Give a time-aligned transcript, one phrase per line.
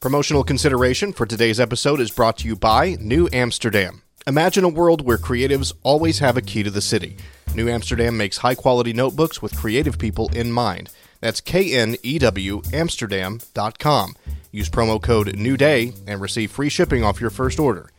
[0.00, 4.00] Promotional consideration for today's episode is brought to you by New Amsterdam.
[4.26, 7.18] Imagine a world where creatives always have a key to the city.
[7.54, 10.88] New Amsterdam makes high quality notebooks with creative people in mind.
[11.20, 14.16] That's K N E W Amsterdam.com.
[14.50, 17.90] Use promo code NEWDAY and receive free shipping off your first order.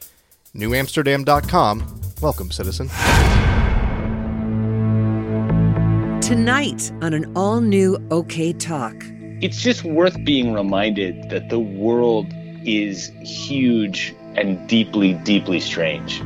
[0.55, 2.02] NewAmsterdam.com.
[2.20, 2.88] Welcome, citizen.
[6.20, 8.96] Tonight on an all new OK Talk.
[9.41, 12.27] It's just worth being reminded that the world
[12.63, 16.21] is huge and deeply, deeply strange.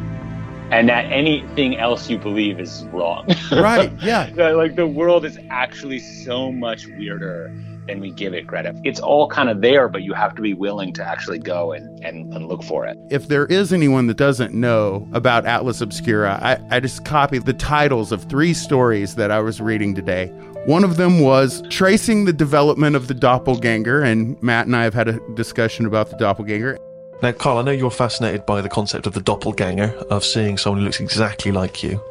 [0.70, 3.26] And that anything else you believe is wrong.
[3.52, 4.30] Right, yeah.
[4.36, 7.54] That, like the world is actually so much weirder
[7.88, 8.76] than we give it credit.
[8.84, 12.04] It's all kind of there, but you have to be willing to actually go and,
[12.04, 12.98] and, and look for it.
[13.10, 17.54] If there is anyone that doesn't know about Atlas Obscura, I, I just copied the
[17.54, 20.34] titles of three stories that I was reading today.
[20.66, 24.96] One of them was tracing the development of the doppelganger, and Matt and I have
[24.96, 26.80] had a discussion about the doppelganger.
[27.22, 30.80] Now, Carl, I know you're fascinated by the concept of the doppelganger, of seeing someone
[30.80, 32.02] who looks exactly like you.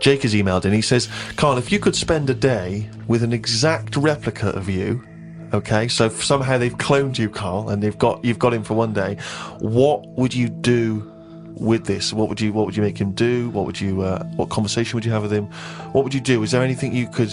[0.00, 0.72] Jake has emailed in.
[0.72, 5.04] He says, Carl, if you could spend a day with an exact replica of you,
[5.52, 8.94] okay, so somehow they've cloned you, Carl, and they've got you've got him for one
[8.94, 9.16] day,
[9.58, 11.12] what would you do
[11.54, 12.12] with this?
[12.12, 13.50] What would you What would you make him do?
[13.50, 15.46] What would you uh, What conversation would you have with him?
[15.92, 16.42] What would you do?
[16.42, 17.32] Is there anything you could,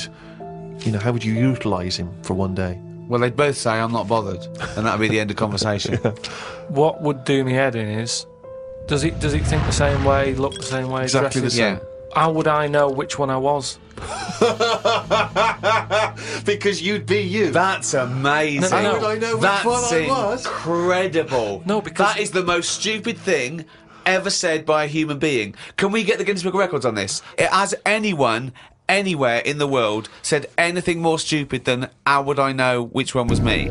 [0.82, 2.80] you know, how would you utilise him for one day?
[3.08, 4.44] Well, they'd both say I'm not bothered,
[4.76, 5.98] and that'd be the end of conversation.
[6.70, 8.26] What would do me head in is,
[8.88, 11.62] does it does it think the same way, look the same way, Exactly dress the
[11.62, 11.80] the same.
[12.16, 13.78] How would I know which one I was?
[16.46, 17.52] because you'd be you.
[17.52, 18.62] That's amazing.
[18.62, 18.90] No, no, no.
[18.90, 20.46] How would I know which That's one I was?
[20.46, 21.64] incredible.
[21.66, 23.66] No, because- that is the most stupid thing
[24.06, 25.56] ever said by a human being.
[25.78, 27.22] Can we get the Guinness Book of Records on this?
[27.38, 28.54] It, has anyone
[28.88, 33.28] anywhere in the world said anything more stupid than "How would I know which one
[33.28, 33.70] was me"?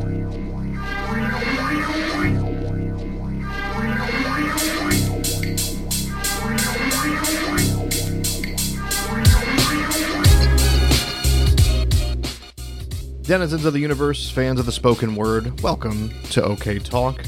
[13.23, 17.25] Denizens of the universe, fans of the spoken word, welcome to OK Talk.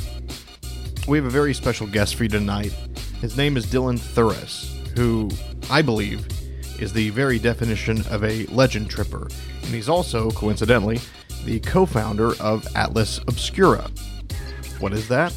[1.08, 2.72] We have a very special guest for you tonight.
[3.22, 4.68] His name is Dylan Thuras,
[4.98, 5.30] who
[5.70, 6.28] I believe
[6.81, 9.28] is the very definition of a legend tripper,
[9.62, 11.00] and he's also, coincidentally,
[11.44, 13.91] the co founder of Atlas Obscura.
[14.81, 15.34] What is that?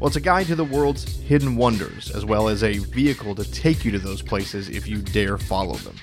[0.00, 3.50] Well, it's a guide to the world's hidden wonders, as well as a vehicle to
[3.50, 5.96] take you to those places if you dare follow them.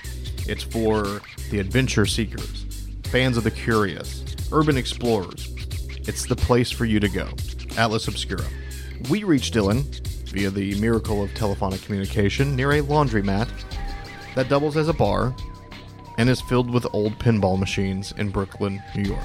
[0.46, 2.64] It's for the adventure seekers,
[3.04, 5.54] fans of the curious, urban explorers.
[6.08, 7.28] It's the place for you to go.
[7.78, 8.44] Atlas Obscura.
[9.08, 9.84] We reached Dylan
[10.28, 13.48] via the miracle of telephonic communication near a laundromat
[14.34, 15.34] that doubles as a bar
[16.18, 19.24] and is filled with old pinball machines in Brooklyn, New York.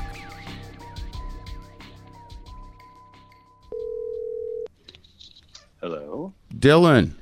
[5.81, 6.34] Hello.
[6.53, 7.14] Dylan.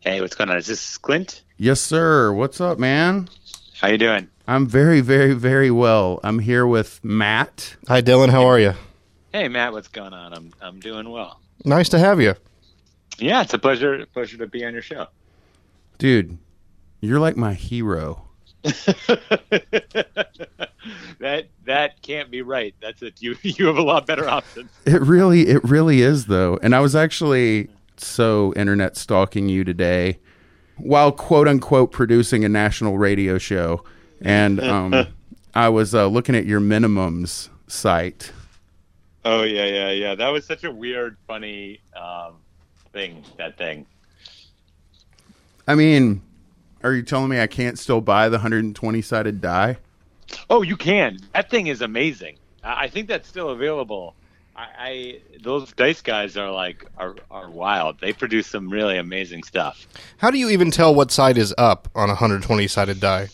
[0.00, 0.56] Hey, what's going on?
[0.56, 1.42] Is this Clint?
[1.58, 2.32] Yes, sir.
[2.32, 3.28] What's up, man?
[3.80, 4.28] How you doing?
[4.48, 6.18] I'm very, very, very well.
[6.24, 7.76] I'm here with Matt.
[7.88, 8.30] Hi, Dylan.
[8.30, 8.72] How are you?
[9.32, 9.72] Hey, Matt.
[9.72, 10.32] What's going on?
[10.32, 11.40] I'm I'm doing well.
[11.64, 12.34] Nice to have you.
[13.18, 15.06] Yeah, it's a pleasure pleasure to be on your show.
[15.98, 16.38] Dude,
[17.02, 18.22] you're like my hero.
[21.18, 22.74] that that can't be right.
[22.80, 23.20] That's it.
[23.20, 24.70] You you have a lot better options.
[24.86, 26.58] It really, it really is though.
[26.62, 30.18] And I was actually so internet stalking you today
[30.76, 33.84] while quote unquote producing a national radio show.
[34.20, 35.08] And um,
[35.54, 38.32] I was uh, looking at your minimums site.
[39.24, 40.14] Oh yeah, yeah, yeah.
[40.14, 42.34] That was such a weird, funny um,
[42.92, 43.24] thing.
[43.38, 43.86] That thing.
[45.66, 46.22] I mean,
[46.82, 49.78] are you telling me I can't still buy the 120 sided die?
[50.50, 51.18] Oh, you can.
[51.34, 52.36] That thing is amazing.
[52.62, 54.14] I I think that's still available.
[54.54, 58.00] I, I those dice guys are like are are wild.
[58.00, 59.86] They produce some really amazing stuff.
[60.18, 63.28] How do you even tell what side is up on a 120 sided die?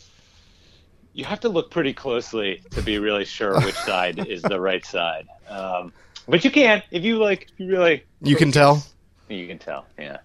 [1.13, 4.85] You have to look pretty closely to be really sure which side is the right
[4.85, 5.27] side.
[5.49, 5.93] Um,
[6.29, 7.49] but you can if you like.
[7.59, 8.83] You really You can tell?
[9.29, 9.87] You can tell.
[9.99, 10.19] Yeah,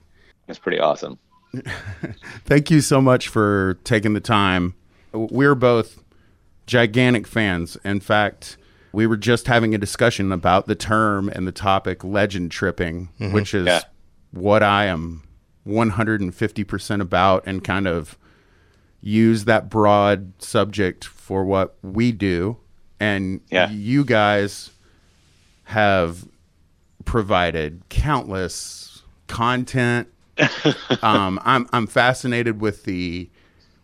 [0.48, 1.18] it's pretty awesome.
[2.46, 4.74] Thank you so much for taking the time.
[5.12, 6.04] We're both
[6.66, 7.78] gigantic fans.
[7.84, 8.58] In fact,
[8.92, 13.34] we were just having a discussion about the term and the topic legend tripping, mm-hmm.
[13.34, 13.82] which is Yeah.
[14.32, 15.24] what I am
[15.68, 18.18] 150% about and kind of
[19.02, 22.58] use that broad subject for what we do.
[23.00, 23.70] And Yeah.
[23.70, 24.72] you guys
[25.66, 26.26] have
[27.06, 30.08] provided countless content.
[31.02, 33.30] Um, I'm I'm fascinated with the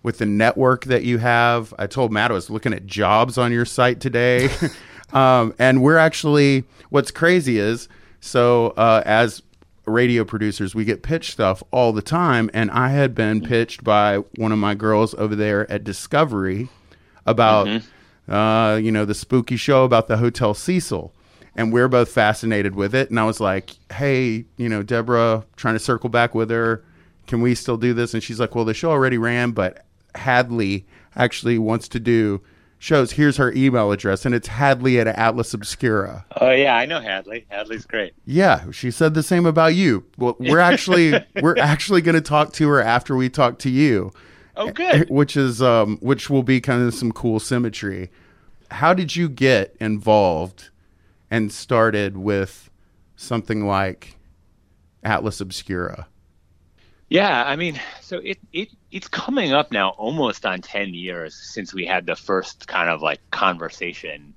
[0.03, 1.73] with the network that you have.
[1.77, 4.49] I told Matt I was looking at jobs on your site today,
[5.13, 7.87] um, and we're actually what's crazy is
[8.19, 9.41] so uh, as
[9.85, 14.17] radio producers we get pitched stuff all the time, and I had been pitched by
[14.35, 16.69] one of my girls over there at Discovery
[17.25, 17.67] about
[18.27, 21.13] uh, you know the spooky show about the Hotel Cecil
[21.59, 23.09] and we're both fascinated with it.
[23.09, 26.85] And I was like, "Hey, you know, Deborah, trying to circle back with her.
[27.27, 29.85] Can we still do this?" And she's like, "Well, the show already ran, but
[30.15, 32.39] Hadley actually wants to do
[32.77, 33.11] shows.
[33.11, 37.45] Here's her email address, and it's Hadley at Atlas Obscura." Oh yeah, I know Hadley.
[37.49, 38.13] Hadley's great.
[38.25, 40.05] Yeah, she said the same about you.
[40.17, 44.13] Well, we're actually we're actually going to talk to her after we talk to you
[44.55, 45.09] Oh good.
[45.09, 48.11] which is um, which will be kind of some cool symmetry.
[48.71, 50.69] How did you get involved
[51.31, 52.69] and started with
[53.15, 54.17] something like
[55.03, 56.07] Atlas Obscura?
[57.09, 61.73] Yeah, I mean, so it, it it's coming up now almost on ten years since
[61.73, 64.33] we had the first kind of like conversation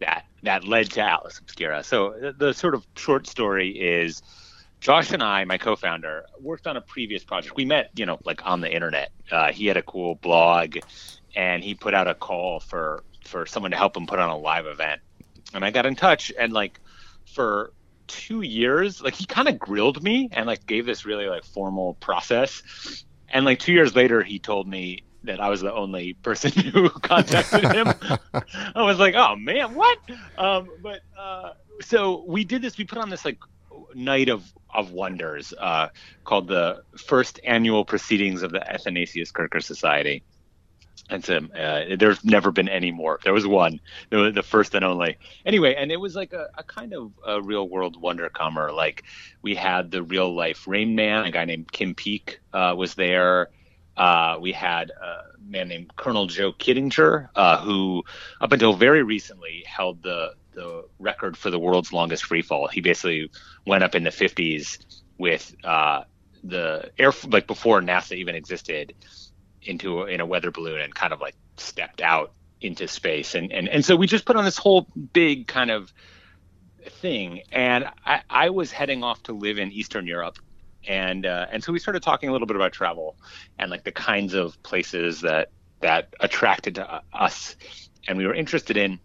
[0.00, 1.84] that that led to Atlas Obscura.
[1.84, 4.22] So the, the sort of short story is
[4.80, 7.56] Josh and I, my co-founder, worked on a previous project.
[7.56, 9.12] We met, you know, like on the internet.
[9.30, 10.78] Uh, he had a cool blog,
[11.36, 14.36] and he put out a call for for someone to help him put on a
[14.36, 15.00] live event.
[15.54, 16.80] And I got in touch, and like
[17.34, 17.72] for
[18.06, 21.94] two years, like he kind of grilled me and like gave this really like formal
[21.94, 22.62] process.
[23.28, 26.88] And like two years later, he told me that I was the only person who
[26.90, 27.88] contacted him.
[28.74, 29.98] I was like, oh man, what?
[30.36, 32.76] Um, but uh, so we did this.
[32.76, 33.38] We put on this like
[33.94, 35.88] night of of wonders uh,
[36.24, 40.24] called the first annual proceedings of the Athanasius Kircher Society.
[41.10, 43.20] And so uh, there's never been any more.
[43.22, 43.80] There was one,
[44.10, 45.18] the, first and only.
[45.44, 48.72] Anyway, and it was like a, a kind of a real world wonder comer.
[48.72, 49.04] Like
[49.42, 53.50] we had the real life Rain Man, a guy named Kim Peek uh, was there.
[53.96, 58.02] Uh, we had a man named Colonel Joe Kittinger, uh, who
[58.40, 62.68] up until very recently held the the record for the world's longest free fall.
[62.68, 63.30] He basically
[63.66, 64.78] went up in the 50s
[65.18, 66.04] with uh,
[66.44, 68.94] the air like before NASA even existed
[69.64, 73.34] into a, in a weather balloon and kind of like stepped out into space.
[73.34, 75.92] And and and so we just put on this whole big kind of
[77.00, 77.42] thing.
[77.52, 80.38] And I, I was heading off to live in Eastern Europe.
[80.86, 83.16] And uh, and so we started talking a little bit about travel
[83.58, 85.50] and like the kinds of places that
[85.80, 87.56] that attracted to us.
[88.06, 89.00] And we were interested in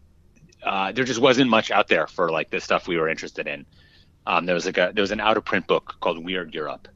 [0.63, 3.65] uh, there just wasn't much out there for like the stuff we were interested in.
[4.25, 6.87] Um, there was like a there was an out of print book called Weird Europe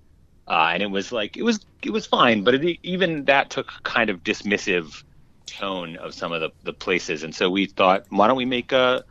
[0.47, 3.71] uh, and it was like it was it was fine but it, even that took
[3.83, 5.03] kind of dismissive
[5.45, 7.23] tone of some of the, the places.
[7.23, 9.03] And so we thought why don't we make a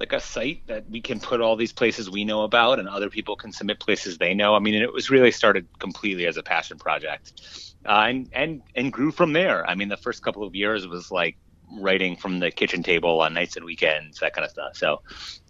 [0.00, 3.08] like a site that we can put all these places we know about and other
[3.08, 4.54] people can submit places they know?
[4.54, 7.40] I mean it was really started completely as a passion project.
[7.86, 9.68] Uh, and and and grew from there.
[9.68, 11.36] I mean the first couple of years was like
[11.78, 14.76] writing from the kitchen table on nights and weekends that kind of stuff.
[14.76, 15.02] So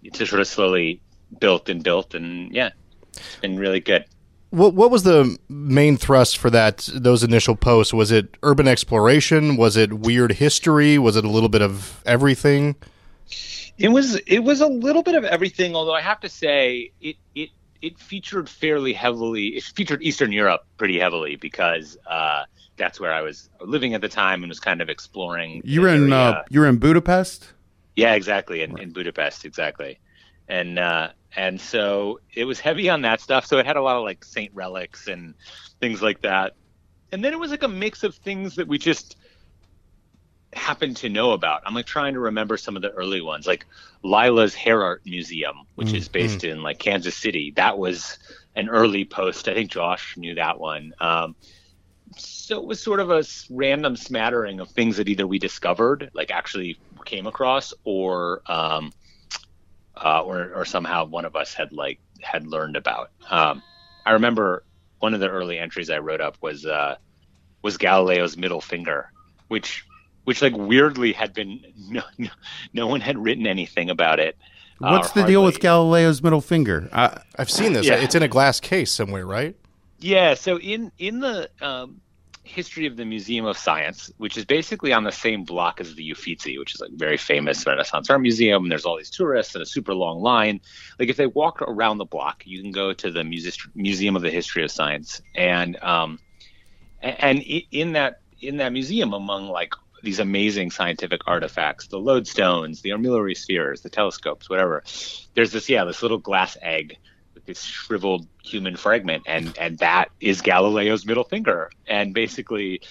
[0.03, 1.01] it's just sort of slowly
[1.41, 2.71] built and built and yeah
[3.13, 4.05] it's been really good
[4.55, 7.93] What what was the main thrust for that those initial posts?
[7.93, 9.57] Was it urban exploration?
[9.57, 10.97] Was it weird history?
[10.97, 12.77] Was it a little bit of everything?
[13.79, 17.17] It was it was a little bit of everything, although I have to say it
[17.35, 17.51] it
[17.83, 19.49] it featured fairly heavily.
[19.49, 22.45] It featured Eastern Europe pretty heavily because uh,
[22.77, 25.63] that's where I was living at the time and was kind of exploring.
[25.65, 27.53] You were in uh, you were in Budapest.
[27.97, 28.63] Yeah, exactly.
[28.63, 29.99] In, in Budapest, exactly.
[30.49, 33.47] And uh, and so it was heavy on that stuff.
[33.47, 35.35] So it had a lot of like saint relics and
[35.81, 36.55] things like that.
[37.13, 39.17] And then it was like a mix of things that we just
[40.53, 41.63] happened to know about.
[41.67, 43.67] I'm like trying to remember some of the early ones, like
[44.03, 47.53] Lila's Hair Art Museum, which is based in like Kansas City.
[47.57, 48.19] That was
[48.55, 49.49] an early post.
[49.49, 50.95] I think Josh knew that one.
[51.01, 51.35] Um,
[52.17, 56.31] so it was sort of a random smattering of things that either we discovered, like
[56.31, 58.93] actually came across, or um,
[60.05, 63.11] uh, or or somehow one of us had like had learned about.
[63.31, 63.63] Um,
[64.07, 64.65] I remember
[65.01, 66.97] one of the early entries I wrote up was uh,
[67.63, 69.11] was Galileo's middle finger,
[69.49, 69.85] which
[70.25, 72.29] which like weirdly had been no, no,
[72.73, 74.37] no one had written anything about it.
[74.83, 76.89] uh, What's the deal with Galileo's middle finger?
[76.93, 77.87] I, I've seen this.
[77.87, 77.97] Yeah.
[77.97, 79.57] It's in a glass case somewhere, right?
[79.99, 82.01] Yeah, so in in the um,
[82.45, 86.11] history of the Museum of Science, which is basically on the same block as the
[86.11, 88.63] Uffizi, which is like very famous Renaissance art museum.
[88.65, 90.61] And there's all these tourists and a super long line.
[90.99, 94.23] Like if they walk around the block, you can go to the Muse- Museum of
[94.23, 96.19] the History of Science, and um,
[97.01, 99.73] and in that in that museum, among like
[100.03, 104.85] these amazing scientific artifacts, the lodestones, the armillary spheres, the telescopes, whatever.
[105.35, 106.99] There's this yeah, this little glass egg
[107.47, 111.71] this shriveled human fragment, and and that is Galileo's middle finger.
[111.87, 112.83] And basically,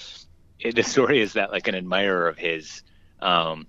[0.60, 2.84] it, the story is that like an admirer of his
[3.20, 3.68] um,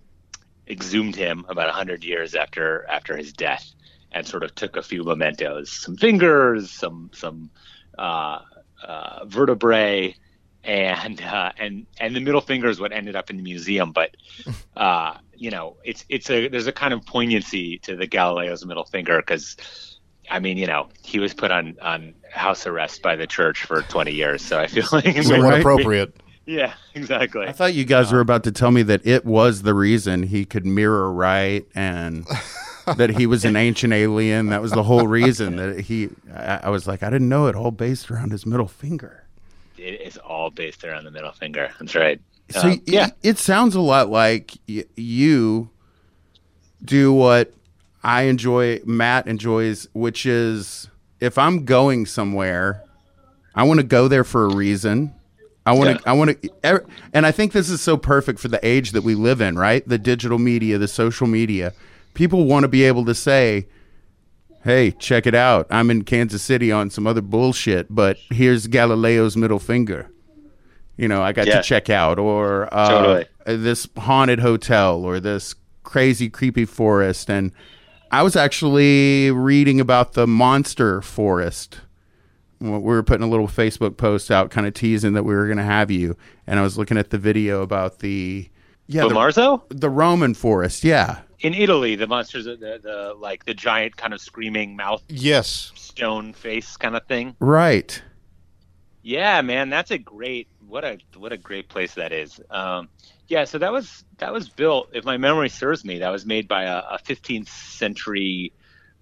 [0.68, 3.72] exhumed him about hundred years after after his death,
[4.12, 7.50] and sort of took a few mementos, some fingers, some some
[7.98, 8.40] uh,
[8.82, 10.14] uh, vertebrae,
[10.62, 13.92] and uh, and and the middle finger is what ended up in the museum.
[13.92, 14.16] But
[14.76, 18.84] uh, you know, it's it's a there's a kind of poignancy to the Galileo's middle
[18.84, 19.56] finger because
[20.30, 23.82] I mean, you know, he was put on on house arrest by the church for
[23.82, 25.60] 20 years, so I feel like so right?
[25.60, 26.16] appropriate.
[26.46, 27.46] Yeah, exactly.
[27.46, 30.44] I thought you guys were about to tell me that it was the reason he
[30.44, 32.26] could mirror right and
[32.96, 34.48] that he was an ancient alien.
[34.48, 36.10] That was the whole reason that he.
[36.34, 39.24] I, I was like, I didn't know it all based around his middle finger.
[39.78, 41.70] It is all based around the middle finger.
[41.80, 42.20] That's right.
[42.50, 45.70] So um, yeah, it, it, sounds a lot like y- you
[46.84, 47.52] do what
[48.04, 50.88] I enjoy, Matt enjoys, which is
[51.20, 52.84] if I'm going somewhere,
[53.54, 55.14] I want to go there for a reason.
[55.66, 56.10] I want to, yeah.
[56.10, 56.84] I want to,
[57.14, 59.86] and I think this is so perfect for the age that we live in, right?
[59.88, 61.72] The digital media, the social media.
[62.12, 63.66] People want to be able to say,
[64.62, 65.66] hey, check it out.
[65.70, 70.10] I'm in Kansas City on some other bullshit, but here's Galileo's middle finger.
[70.96, 71.56] You know, I got yeah.
[71.56, 73.26] to check out, or uh, totally.
[73.56, 77.30] this haunted hotel, or this crazy, creepy forest.
[77.30, 77.50] And
[78.14, 81.80] I was actually reading about the monster forest.
[82.60, 85.58] We were putting a little Facebook post out, kind of teasing that we were going
[85.58, 86.16] to have you,
[86.46, 88.48] and I was looking at the video about the
[88.86, 89.64] yeah, the, Marzo?
[89.68, 90.84] the Roman forest.
[90.84, 95.02] Yeah, in Italy, the monsters, the, the, the like the giant kind of screaming mouth,
[95.08, 97.34] yes, stone face kind of thing.
[97.40, 98.00] Right.
[99.02, 102.40] Yeah, man, that's a great what a what a great place that is.
[102.48, 102.90] Um,
[103.28, 106.46] yeah, so that was that was built, if my memory serves me, that was made
[106.46, 108.52] by a, a 15th century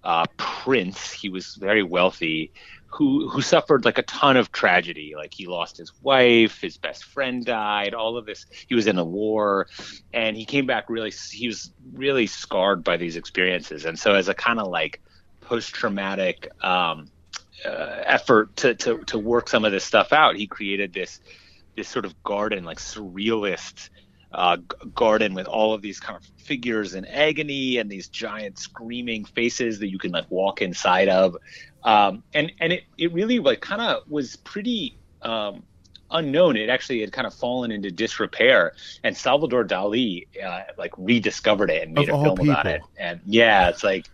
[0.03, 1.11] uh, prince.
[1.11, 2.51] He was very wealthy,
[2.87, 5.13] who who suffered like a ton of tragedy.
[5.15, 8.45] Like he lost his wife, his best friend died, all of this.
[8.67, 9.67] He was in a war,
[10.13, 11.11] and he came back really.
[11.31, 15.01] He was really scarred by these experiences, and so as a kind of like
[15.41, 17.09] post traumatic um,
[17.65, 21.19] uh, effort to, to to work some of this stuff out, he created this
[21.75, 23.89] this sort of garden, like surrealist
[24.33, 24.57] uh,
[24.95, 29.79] garden with all of these kind of figures in agony and these giant screaming faces
[29.79, 31.37] that you can like walk inside of.
[31.83, 35.63] Um, and and it, it really like kind of was pretty um,
[36.09, 36.57] unknown.
[36.57, 38.73] It actually had kind of fallen into disrepair,
[39.03, 42.51] and Salvador Dali uh, like rediscovered it and made of a film people.
[42.51, 42.81] about it.
[42.97, 44.07] And yeah, it's like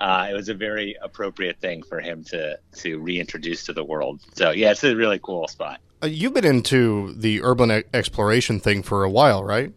[0.00, 4.20] uh, it was a very appropriate thing for him to to reintroduce to the world.
[4.34, 5.80] So yeah, it's a really cool spot.
[6.02, 9.72] Uh, you've been into the urban exploration thing for a while, right?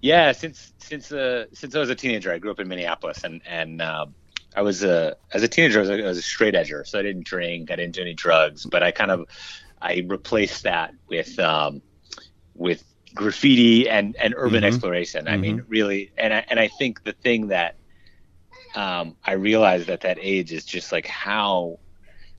[0.00, 3.40] Yeah, since since uh, since I was a teenager, I grew up in Minneapolis, and
[3.46, 4.06] and uh,
[4.54, 6.98] I was a as a teenager, I was a, I was a straight edger, so
[6.98, 9.26] I didn't drink, I didn't do any drugs, but I kind of
[9.80, 11.80] I replaced that with um,
[12.54, 14.66] with graffiti and and urban mm-hmm.
[14.66, 15.24] exploration.
[15.24, 15.34] Mm-hmm.
[15.34, 15.70] I mean, mm-hmm.
[15.70, 17.76] really, and I and I think the thing that
[18.74, 21.78] um, I realized at that age is just like how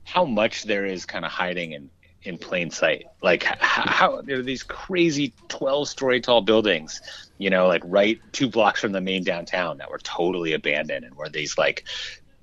[0.04, 1.90] how much there is kind of hiding in
[2.22, 3.06] in plain sight.
[3.22, 7.00] Like how there are these crazy 12 story tall buildings,
[7.38, 11.14] you know, like right two blocks from the main downtown that were totally abandoned and
[11.14, 11.84] were these like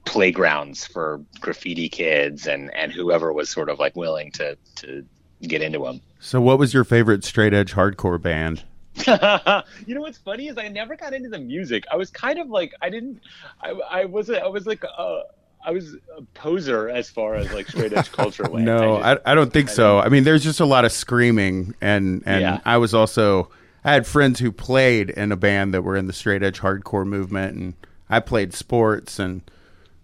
[0.06, 5.06] playgrounds for graffiti kids and and whoever was sort of like willing to to
[5.42, 6.02] get into them.
[6.20, 8.64] So what was your favorite straight edge hardcore band?
[9.86, 11.84] you know what's funny is I never got into the music.
[11.92, 13.22] I was kind of like I didn't
[13.62, 15.20] I I was I was like uh
[15.66, 18.66] I was a poser as far as like straight edge culture went.
[18.66, 20.00] no, I, just, I, I, don't think I so.
[20.00, 22.60] I mean, there's just a lot of screaming, and and yeah.
[22.66, 23.50] I was also
[23.84, 27.06] I had friends who played in a band that were in the straight edge hardcore
[27.06, 27.74] movement, and
[28.10, 29.42] I played sports and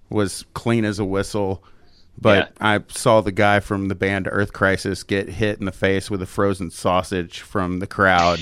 [0.09, 1.63] was clean as a whistle.
[2.19, 2.75] But yeah.
[2.75, 6.21] I saw the guy from the band Earth Crisis get hit in the face with
[6.21, 8.39] a frozen sausage from the crowd.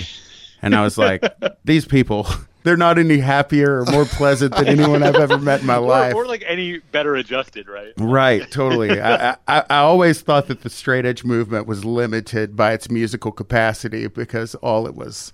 [0.61, 1.23] And I was like,
[1.63, 2.27] these people,
[2.63, 6.13] they're not any happier or more pleasant than anyone I've ever met in my life.
[6.13, 7.93] Or, like any better adjusted, right?
[7.97, 8.99] Right, totally.
[9.01, 13.31] I, I, I, always thought that the straight edge movement was limited by its musical
[13.31, 15.33] capacity because all it was,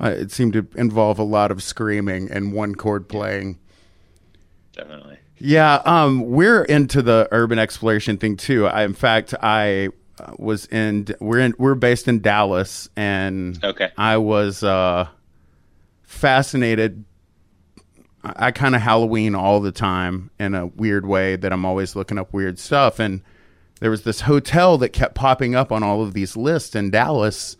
[0.00, 3.58] uh, it seemed to involve a lot of screaming and one chord playing.
[4.72, 5.18] Definitely.
[5.38, 8.66] Yeah, um, we're into the urban exploration thing too.
[8.66, 13.90] I, in fact, I uh, was in we're in we're based in Dallas, and Okay.
[13.98, 15.08] I was uh,
[16.14, 17.04] fascinated.
[18.22, 22.18] I, kind of Halloween all the time in a weird way that I'm always looking
[22.18, 23.20] up weird stuff, and
[23.80, 27.56] there was this hotel that kept popping up on all of these lists in Dallas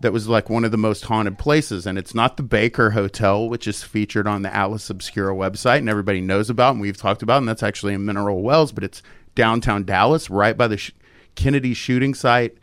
[0.00, 1.86] that was like one of the most haunted places.
[1.86, 5.88] And it's not the Baker Hotel, which is featured on the Atlas Obscura website and
[5.88, 7.38] everybody knows about and we've talked about.
[7.38, 9.02] And that's actually in Mineral Wells, but it's
[9.34, 10.92] downtown Dallas, right by the sh-
[11.34, 12.56] Kennedy shooting site.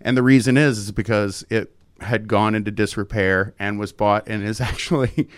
[0.00, 4.42] And the reason is, is because it had gone into disrepair and was bought and
[4.42, 5.28] is actually.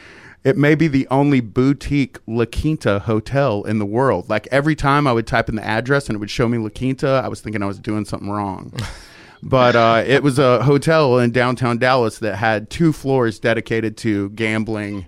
[0.43, 4.31] It may be the only boutique La Quinta hotel in the world.
[4.31, 6.71] Like every time I would type in the address and it would show me La
[6.71, 8.73] Quinta, I was thinking I was doing something wrong
[9.43, 14.31] but uh, it was a hotel in downtown Dallas that had two floors dedicated to
[14.31, 15.07] gambling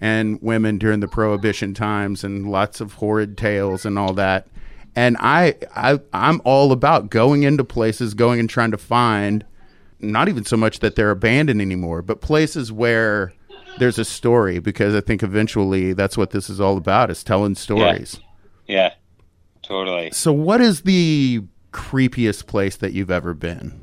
[0.00, 4.46] and women during the prohibition times and lots of horrid tales and all that.
[4.94, 9.44] And I, I I'm all about going into places, going and trying to find
[10.00, 13.32] not even so much that they're abandoned anymore, but places where
[13.78, 17.54] there's a story because I think eventually that's what this is all about is telling
[17.54, 18.20] stories.
[18.66, 18.94] Yeah,
[19.62, 20.10] totally.
[20.12, 23.80] So what is the creepiest place that you've ever been?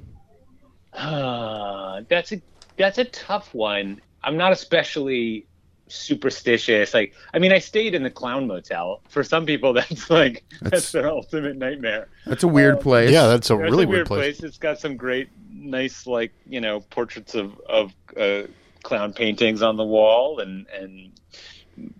[0.93, 2.41] Uh, that's a
[2.77, 4.01] that's a tough one.
[4.24, 5.46] I'm not especially
[5.88, 6.94] superstitious.
[6.94, 9.02] Like, I mean, I stayed in the Clown Motel.
[9.10, 12.08] For some people, that's like that's, That's- their ultimate nightmare.
[12.25, 13.12] That's a weird place.
[13.12, 14.42] Yeah, that's a That's really a weird place.
[14.44, 18.44] It's got some great, nice, like you know, portraits of of uh,
[18.84, 21.12] clown paintings on the wall, and and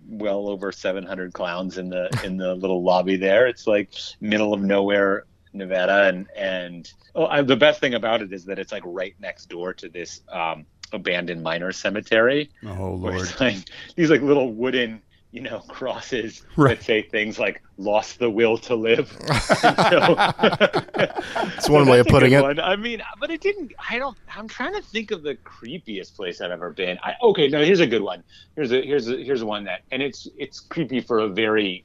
[0.06, 3.46] well over 700 clowns in the in the little lobby there.
[3.46, 8.32] It's like middle of nowhere, Nevada, and and oh, I, the best thing about it
[8.32, 12.50] is that it's like right next door to this um, abandoned miner cemetery.
[12.64, 13.28] Oh lord.
[13.40, 13.56] like
[13.96, 15.00] these like little wooden
[15.32, 16.78] you know crosses Right.
[16.78, 20.16] that say things like "lost the will to live." And so-
[21.56, 22.42] It's one way of putting it.
[22.42, 22.60] one.
[22.60, 23.72] I mean, but it didn't.
[23.90, 24.16] I don't.
[24.34, 26.98] I'm trying to think of the creepiest place I've ever been.
[27.02, 28.22] I, okay, no, here's a good one.
[28.54, 31.84] Here's a here's a here's one that, and it's it's creepy for a very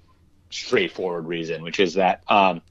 [0.50, 2.62] straightforward reason, which is that um,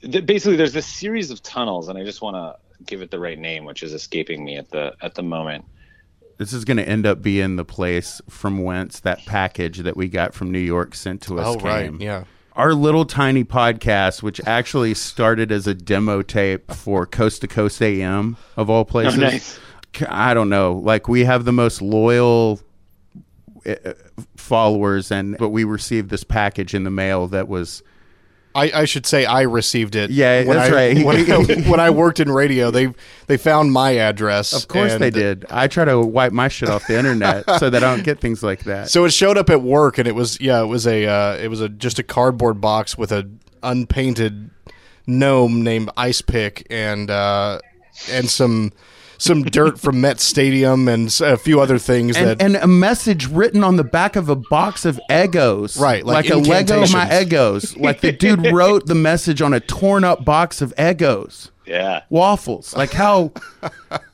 [0.00, 3.38] basically there's this series of tunnels, and I just want to give it the right
[3.38, 5.64] name, which is escaping me at the at the moment.
[6.38, 10.08] This is going to end up being the place from whence that package that we
[10.08, 11.90] got from New York sent to us Oh, right.
[11.98, 12.24] Yeah.
[12.52, 17.80] Our little tiny podcast, which actually started as a demo tape for Coast to Coast
[17.82, 19.18] AM of all places.
[19.18, 19.58] Oh, nice.
[20.08, 20.74] I don't know.
[20.74, 22.60] Like we have the most loyal
[23.66, 23.74] uh,
[24.36, 27.82] followers, and but we received this package in the mail that was
[28.56, 30.10] I, I should say I received it.
[30.10, 30.96] Yeah, when that's I, right.
[31.04, 32.92] When, I- when I worked in radio, they
[33.26, 34.54] they found my address.
[34.54, 35.44] Of course they did.
[35.50, 38.42] I try to wipe my shit off the internet so that I don't get things
[38.42, 38.90] like that.
[38.96, 41.48] So it showed up at work, and it was yeah, it was a uh, it
[41.48, 43.28] was a just a cardboard box with a
[43.62, 44.50] unpainted
[45.06, 47.58] gnome named Ice Pick and uh,
[48.10, 48.72] and some
[49.18, 53.28] some dirt from Met Stadium and a few other things and, that and a message
[53.28, 55.80] written on the back of a box of Eggos.
[55.80, 57.06] Right, like a Lego my.
[57.06, 57.78] Eggos.
[57.78, 61.50] Like the dude wrote the message on a torn up box of Eggos.
[61.66, 62.02] Yeah.
[62.10, 62.76] Waffles.
[62.76, 63.32] Like how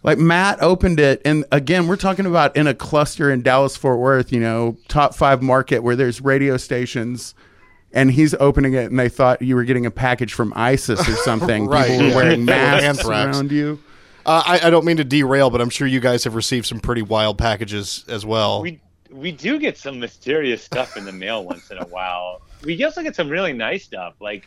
[0.03, 3.99] like Matt opened it and again we're talking about in a cluster in Dallas Fort
[3.99, 7.35] Worth, you know, top five market where there's radio stations
[7.93, 11.17] and he's opening it and they thought you were getting a package from ISIS or
[11.17, 11.67] something.
[11.73, 12.17] Right, People were yeah.
[12.17, 13.37] wearing masks Anthrax.
[13.37, 13.79] around you.
[14.27, 16.81] Uh, I, I don't mean to derail, but I'm sure you guys have received some
[16.81, 18.63] pretty wild packages as well.
[18.63, 18.81] We
[19.11, 22.41] we do get some mysterious stuff in the mail once in a while.
[22.63, 24.15] We also get some really nice stuff.
[24.21, 24.47] Like,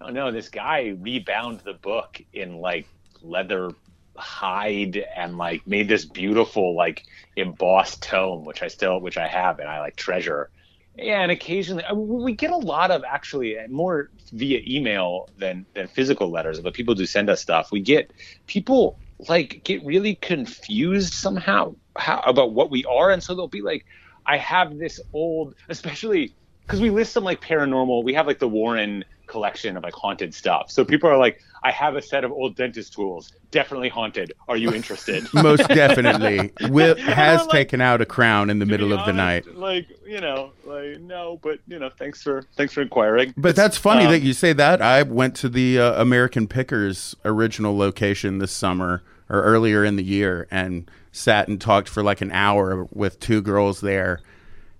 [0.00, 2.86] oh don't this guy rebound the book in like
[3.22, 3.70] leather
[4.16, 7.04] hide and like made this beautiful like
[7.36, 10.50] embossed tome, which I still which I have and I like treasure.
[10.96, 15.66] Yeah, and occasionally uh, we get a lot of actually uh, more via email than
[15.74, 17.72] than physical letters, but people do send us stuff.
[17.72, 18.12] We get
[18.46, 23.62] people like get really confused somehow how, about what we are, and so they'll be
[23.62, 23.86] like,
[24.26, 26.34] "I have this old," especially
[26.66, 28.04] because we list some like paranormal.
[28.04, 30.70] We have like the Warren collection of like haunted stuff.
[30.70, 34.32] So people are like, "I have a set of old dentist tools, definitely haunted.
[34.48, 36.52] Are you interested?" Most definitely.
[36.68, 39.46] Will has like, taken out a crown in the middle of the night.
[39.54, 43.34] Like you know, like no, but you know, thanks for thanks for inquiring.
[43.36, 44.82] But that's funny Um, that you say that.
[44.82, 50.04] I went to the uh, American Pickers original location this summer or earlier in the
[50.04, 54.20] year and sat and talked for like an hour with two girls there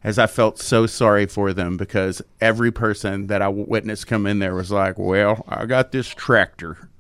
[0.05, 4.39] as I felt so sorry for them because every person that I witnessed come in
[4.39, 6.91] there was like, "Well, I got this tractor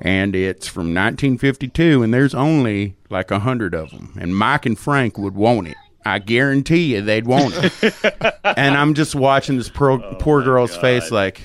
[0.00, 4.78] and it's from 1952 and there's only like a hundred of them and Mike and
[4.78, 5.76] Frank would want it.
[6.06, 7.94] I guarantee you they'd want it."
[8.44, 11.42] and I'm just watching this poor, poor oh girl's face like,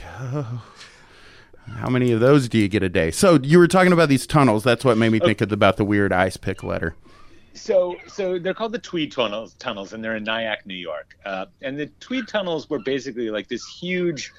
[1.78, 3.12] How many of those do you get a day?
[3.12, 4.64] So you were talking about these tunnels.
[4.64, 6.96] That's what made me think of about the weird ice pick letter.
[7.54, 11.16] So, so they're called the Tweed tunnels, tunnels, and they're in Nyack, New York.
[11.24, 14.32] Uh, and the Tweed tunnels were basically like this huge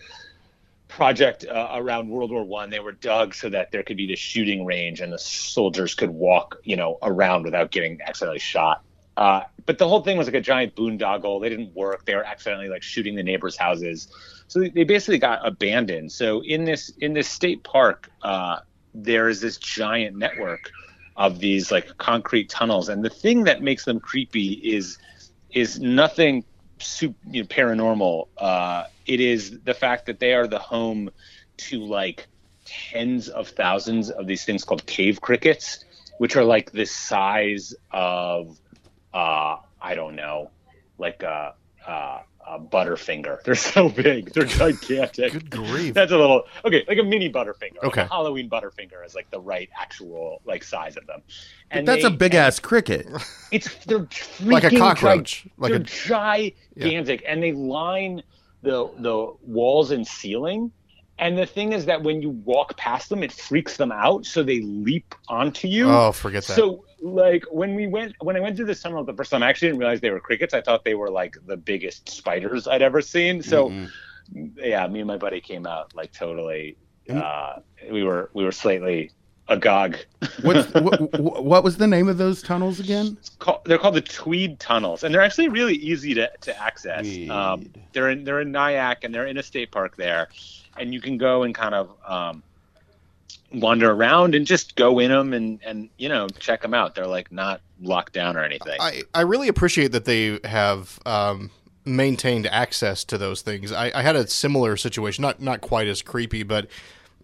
[0.88, 2.70] project uh, around World War One.
[2.70, 6.10] They were dug so that there could be the shooting range, and the soldiers could
[6.10, 8.82] walk, you know, around without getting accidentally shot.
[9.16, 11.40] Uh, but the whole thing was like a giant boondoggle.
[11.40, 12.04] They didn't work.
[12.04, 14.08] They were accidentally like shooting the neighbors' houses,
[14.48, 16.12] so they, basically got abandoned.
[16.12, 18.58] So in this in this state park, uh,
[18.94, 20.70] there is this giant network
[21.16, 24.98] of these like concrete tunnels, and the thing that makes them creepy is
[25.50, 26.44] is nothing
[26.78, 28.28] super, you know, paranormal.
[28.38, 31.10] Uh, it is the fact that they are the home
[31.56, 32.26] to like
[32.64, 35.84] tens of thousands of these things called cave crickets,
[36.18, 38.58] which are like the size of
[39.12, 40.50] uh, I don't know,
[40.98, 41.54] like a,
[41.86, 43.42] a, a Butterfinger.
[43.44, 44.32] They're so big.
[44.32, 45.32] They're gigantic.
[45.32, 45.94] Good grief.
[45.94, 47.76] That's a little okay, like a mini Butterfinger.
[47.82, 48.00] Like Okay.
[48.02, 51.22] a Halloween Butterfinger is like the right actual like size of them.
[51.72, 53.06] But that's a big ass cricket.
[53.52, 54.06] it's they're
[54.42, 55.42] Like a freaking cockroach.
[55.44, 58.22] gi- Like they're a- gigantic, and they line
[58.62, 60.72] the the walls and ceiling.
[61.16, 64.42] And the thing is that when you walk past them, it freaks them out, so
[64.42, 65.88] they leap onto you.
[65.88, 66.56] Oh, forget that.
[66.56, 69.48] So like when we went when I went through the tunnel the first time, I
[69.48, 70.54] actually didn't realize they were crickets.
[70.54, 73.42] I thought they were like the biggest spiders I'd ever seen.
[73.42, 73.72] So
[74.56, 76.76] yeah, me and my buddy came out like totally.
[77.08, 79.10] Uh, we were we were slightly
[79.48, 79.96] agog.
[80.42, 83.18] What's, what, what was the name of those tunnels again?
[83.38, 87.06] call, they're called the Tweed tunnels, and they're actually really easy to, to access.
[87.28, 90.28] Um, they're in they're in Nyack, and they're in a state park there,
[90.78, 92.42] and you can go and kind of um,
[93.54, 96.94] wander around and just go in them and and you know check them out.
[96.94, 98.80] They're like not locked down or anything.
[98.80, 101.50] I, I really appreciate that they have um,
[101.84, 103.72] maintained access to those things.
[103.72, 106.68] I, I had a similar situation, not not quite as creepy, but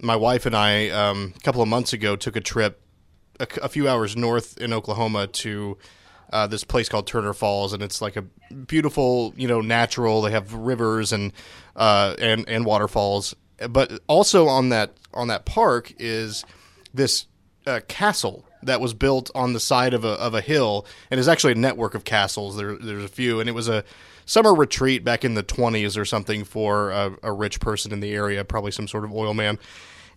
[0.00, 2.82] my wife and I um, a couple of months ago took a trip
[3.40, 5.78] a few hours north in Oklahoma to
[6.32, 10.22] uh, this place called Turner Falls, and it's like a beautiful, you know, natural.
[10.22, 11.32] They have rivers and
[11.74, 13.34] uh, and and waterfalls,
[13.68, 16.44] but also on that on that park is
[16.94, 17.26] this
[17.66, 21.28] uh, castle that was built on the side of a of a hill, and is
[21.28, 22.56] actually a network of castles.
[22.56, 23.84] There, there's a few, and it was a
[24.26, 28.12] summer retreat back in the 20s or something for a, a rich person in the
[28.12, 29.58] area, probably some sort of oil man,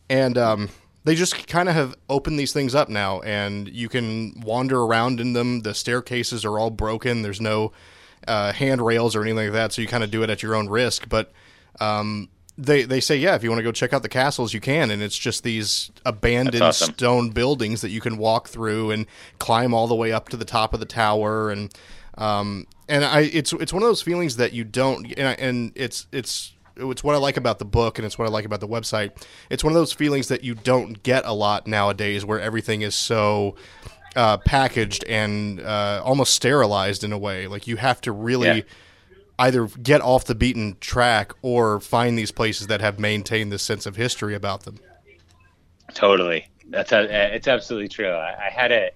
[0.09, 0.69] and um,
[1.03, 5.19] they just kind of have opened these things up now, and you can wander around
[5.19, 5.61] in them.
[5.61, 7.21] The staircases are all broken.
[7.21, 7.71] There's no
[8.27, 10.69] uh, handrails or anything like that, so you kind of do it at your own
[10.69, 11.31] risk, but.
[11.79, 14.59] Um, they they say yeah if you want to go check out the castles you
[14.59, 16.93] can and it's just these abandoned awesome.
[16.93, 19.07] stone buildings that you can walk through and
[19.39, 21.73] climb all the way up to the top of the tower and
[22.17, 25.71] um and I it's it's one of those feelings that you don't and, I, and
[25.75, 28.59] it's it's it's what I like about the book and it's what I like about
[28.59, 29.11] the website.
[29.49, 32.95] It's one of those feelings that you don't get a lot nowadays where everything is
[32.95, 33.55] so
[34.15, 37.47] uh, packaged and uh, almost sterilized in a way.
[37.47, 38.63] Like you have to really Yeah.
[39.39, 43.85] Either get off the beaten track or find these places that have maintained this sense
[43.85, 44.79] of history about them.
[45.93, 46.47] Totally.
[46.69, 48.09] That's a, it's absolutely true.
[48.09, 48.91] I, I had a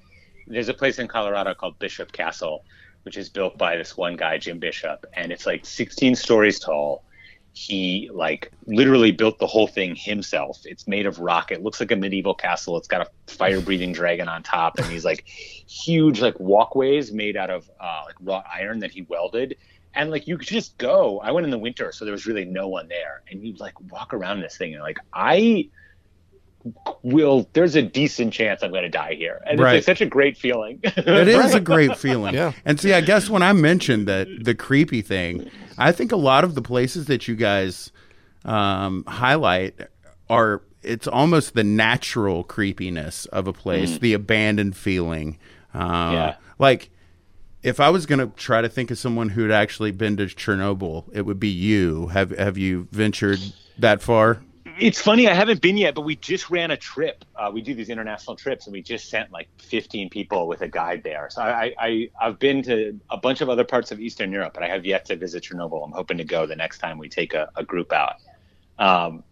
[0.47, 2.63] there's a place in Colorado called Bishop Castle,
[3.03, 7.03] which is built by this one guy, Jim Bishop, and it's like 16 stories tall.
[7.51, 10.61] He like literally built the whole thing himself.
[10.63, 11.51] It's made of rock.
[11.51, 12.77] It looks like a medieval castle.
[12.77, 17.49] It's got a fire-breathing dragon on top, and these like huge like walkways made out
[17.49, 19.57] of uh, like wrought iron that he welded.
[19.97, 21.19] And like you could just go.
[21.19, 23.79] I went in the winter, so there was really no one there, and you like
[23.91, 25.69] walk around this thing, and like I
[27.01, 29.75] will there's a decent chance I'm going to die here, and Right.
[29.77, 30.79] it's like such a great feeling.
[30.83, 32.33] It is a great feeling.
[32.33, 32.51] Yeah.
[32.65, 36.43] And see, I guess when I mentioned that the creepy thing, I think a lot
[36.43, 37.91] of the places that you guys
[38.45, 39.75] um, highlight
[40.29, 45.37] are it's almost the natural creepiness of a place, the abandoned feeling.
[45.73, 46.35] Uh, Yeah.
[46.59, 46.89] Like
[47.67, 50.25] if I was going to try to think of someone who had actually been to
[50.27, 52.07] Chernobyl, it would be you.
[52.07, 53.39] Have Have you ventured
[53.77, 54.41] that far?
[54.79, 57.25] It's funny, I haven't been yet, but we just ran a trip.
[57.35, 60.67] Uh, we do these international trips, and we just sent like 15 people with a
[60.67, 61.29] guide there.
[61.31, 64.63] So I, I, I've been to a bunch of other parts of Eastern Europe, but
[64.63, 65.83] I have yet to visit Chernobyl.
[65.83, 68.17] I'm hoping to go the next time we take a, a group out.
[68.77, 69.23] Um,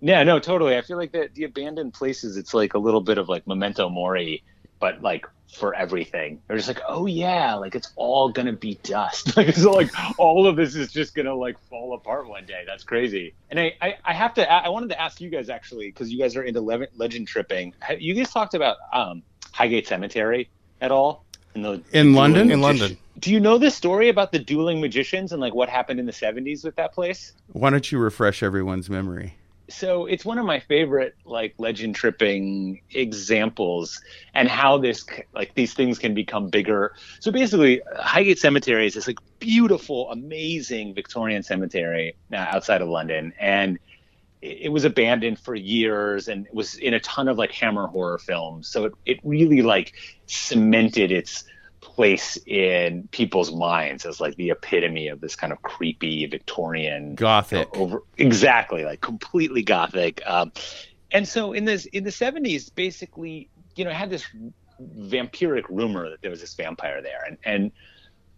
[0.00, 0.76] yeah, no, totally.
[0.76, 3.88] I feel like the, the abandoned places, it's like a little bit of like memento
[3.88, 4.42] mori,
[4.80, 6.40] but like for everything.
[6.46, 9.36] They're just like, oh yeah, like it's all gonna be dust.
[9.38, 12.64] Like it's like all of this is just gonna like fall apart one day.
[12.66, 13.34] That's crazy.
[13.50, 16.18] And I, I, I have to, I wanted to ask you guys actually, because you
[16.18, 17.72] guys are into le- legend tripping.
[17.80, 21.24] Have you guys talked about um, Highgate Cemetery at all?
[21.54, 22.50] In, the, In London?
[22.50, 22.98] In London.
[23.18, 26.12] Do you know the story about the dueling magicians and like what happened in the
[26.12, 27.32] 70s with that place?
[27.52, 29.37] Why don't you refresh everyone's memory?
[29.68, 34.00] So it's one of my favorite like legend tripping examples
[34.34, 35.04] and how this
[35.34, 36.94] like these things can become bigger.
[37.20, 43.32] So basically highgate cemetery is this like beautiful amazing victorian cemetery uh, outside of london.
[43.38, 43.78] And
[44.40, 48.18] it, it was abandoned for years and was in a ton of like hammer horror
[48.18, 48.68] films.
[48.68, 49.92] So it, it really like
[50.26, 51.44] cemented its
[51.80, 57.68] place in people's minds as like the epitome of this kind of creepy Victorian Gothic.
[57.76, 60.22] over exactly like completely gothic.
[60.26, 60.52] Um,
[61.10, 64.26] and so in this in the seventies, basically, you know, I had this
[64.80, 67.72] vampiric rumor that there was this vampire there, and and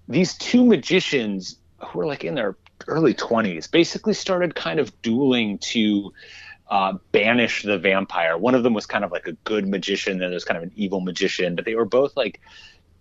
[0.08, 5.58] these two magicians who were like in their early twenties basically started kind of dueling
[5.58, 6.12] to.
[6.72, 8.38] Uh, banish the vampire.
[8.38, 10.70] One of them was kind of like a good magician, then there's kind of an
[10.76, 12.40] evil magician, but they were both like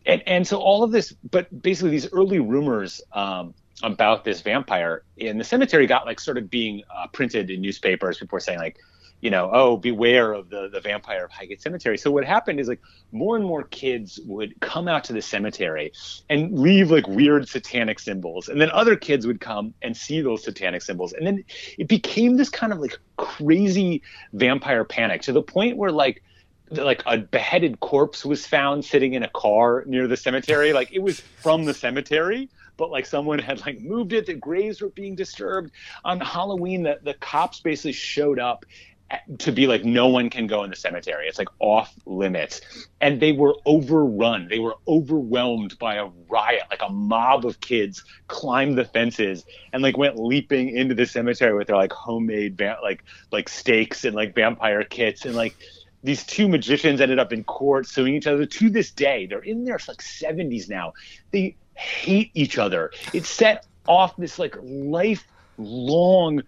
[0.06, 5.04] and and so all of this, but basically these early rumors um, about this vampire
[5.18, 8.18] in the cemetery got like sort of being uh, printed in newspapers.
[8.18, 8.78] People were saying like,
[9.22, 11.98] you know, oh, beware of the the vampire of Highgate Cemetery.
[11.98, 12.82] So what happened is like
[13.12, 15.92] more and more kids would come out to the cemetery
[16.30, 20.44] and leave like weird satanic symbols, and then other kids would come and see those
[20.44, 21.44] satanic symbols, and then
[21.78, 26.24] it became this kind of like crazy vampire panic to the point where like
[26.72, 30.74] like a beheaded corpse was found sitting in a car near the cemetery.
[30.74, 34.26] Like it was from the cemetery, but like someone had like moved it.
[34.26, 35.72] The graves were being disturbed.
[36.06, 38.66] On Halloween, the, the cops basically showed up
[39.40, 42.62] to be like no one can go in the cemetery it's like off limits
[43.02, 48.04] and they were overrun they were overwhelmed by a riot like a mob of kids
[48.28, 52.78] climbed the fences and like went leaping into the cemetery with their like homemade va-
[52.84, 55.56] like like stakes and like vampire kits and like
[56.04, 58.46] these two magicians ended up in court suing each other.
[58.46, 60.94] To this day they're in their like 70s now.
[61.32, 62.92] They hate each other.
[63.14, 66.44] It set off this like lifelong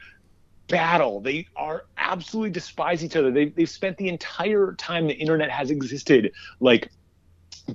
[0.67, 1.19] battle.
[1.19, 3.31] They are absolutely despise each other.
[3.31, 6.91] They, they've spent the entire time the internet has existed like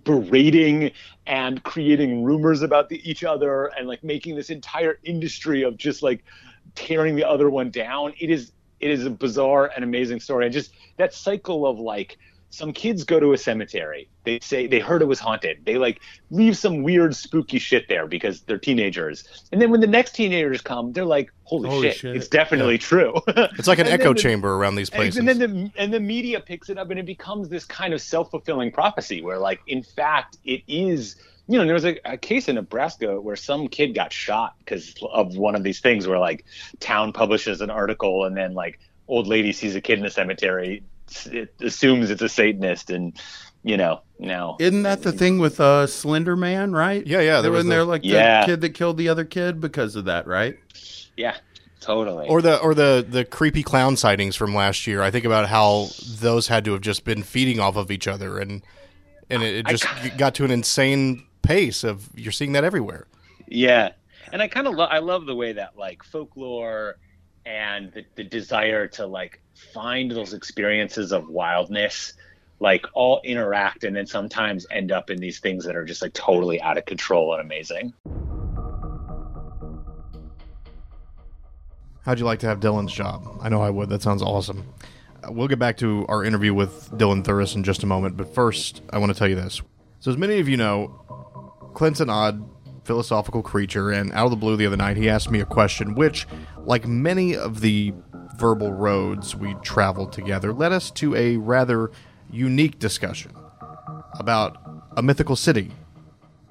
[0.05, 0.93] berating
[1.27, 6.03] and creating rumors about the, each other and like making this entire industry of just
[6.03, 6.25] like
[6.75, 8.13] tearing the other one down.
[8.19, 10.45] It is it is a bizarre and amazing story.
[10.47, 12.19] And just that cycle of like
[12.51, 14.09] some kids go to a cemetery.
[14.25, 15.59] They say they heard it was haunted.
[15.67, 19.25] They like leave some weird spooky shit there because they're teenagers.
[19.53, 22.17] And then when the next teenagers come, they're like, "Holy, Holy shit, shit.
[22.17, 22.79] it's definitely Yeah.
[22.81, 23.15] true."
[23.59, 25.19] It's like an echo the- chamber around these places.
[25.19, 28.01] and then the and the media picks it up and it becomes this kind of
[28.01, 31.17] self-fulfilling prophecy where like in fact it is
[31.49, 34.95] you know there was a, a case in nebraska where some kid got shot because
[35.13, 36.45] of one of these things where like
[36.81, 38.79] town publishes an article and then like
[39.09, 40.83] old lady sees a kid in the cemetery
[41.27, 43.17] it assumes it's a satanist and
[43.63, 47.07] you know now Isn't that the thing with uh, Slender Man, right?
[47.07, 48.41] Yeah, yeah, there There was was there like Yeah.
[48.41, 50.57] the kid that killed the other kid because of that, right?
[51.17, 51.37] yeah
[51.81, 55.01] totally or the or the the creepy clown sightings from last year.
[55.03, 55.89] I think about how
[56.21, 58.63] those had to have just been feeding off of each other, and
[59.31, 63.07] and it, it I- just got to an insane pace of you're seeing that everywhere.
[63.47, 63.91] Yeah,
[64.33, 66.97] and I kind of lo- I love the way that like folklore
[67.45, 69.41] and the, the desire to like
[69.73, 72.15] find those experiences of wildness
[72.59, 76.13] like all interact and then sometimes end up in these things that are just like
[76.15, 77.93] totally out of control and amazing.
[82.03, 83.39] How'd you like to have Dylan's job?
[83.43, 83.89] I know I would.
[83.89, 84.65] That sounds awesome.
[85.23, 88.33] Uh, we'll get back to our interview with Dylan Thuras in just a moment, but
[88.33, 89.61] first, I want to tell you this.
[89.99, 91.26] So, as many of you know,
[91.77, 92.43] Clint's an odd
[92.85, 95.95] philosophical creature, and out of the blue the other night, he asked me a question
[95.95, 96.27] which,
[96.65, 97.93] like many of the
[98.39, 101.91] verbal roads we traveled together, led us to a rather
[102.31, 103.31] unique discussion
[104.19, 104.57] about
[104.97, 105.71] a mythical city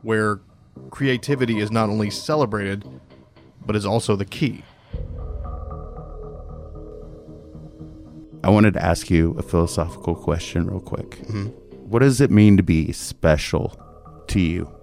[0.04, 0.42] where
[0.92, 2.88] creativity is not only celebrated,
[3.66, 4.62] but is also the key.
[8.44, 11.18] I wanted to ask you a philosophical question real quick.
[11.22, 11.46] Mm-hmm.
[11.90, 13.76] What does it mean to be special
[14.28, 14.75] to you?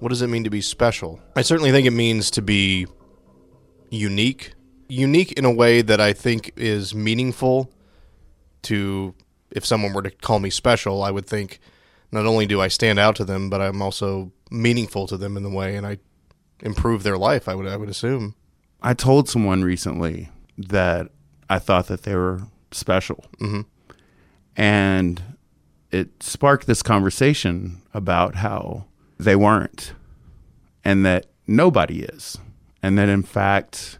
[0.00, 1.20] What does it mean to be special?
[1.34, 2.86] I certainly think it means to be
[3.90, 4.52] unique.
[4.88, 7.70] Unique in a way that I think is meaningful
[8.62, 9.14] to
[9.50, 11.60] if someone were to call me special, I would think
[12.12, 15.42] not only do I stand out to them, but I'm also meaningful to them in
[15.42, 15.98] the way and I
[16.60, 18.34] improve their life, I would I would assume.
[18.82, 20.28] I told someone recently
[20.58, 21.08] that
[21.48, 23.24] I thought that they were special.
[23.40, 23.64] Mhm.
[24.56, 25.22] And
[25.90, 28.86] it sparked this conversation about how
[29.18, 29.94] they weren't
[30.84, 32.38] and that nobody is.
[32.82, 33.98] And that in fact,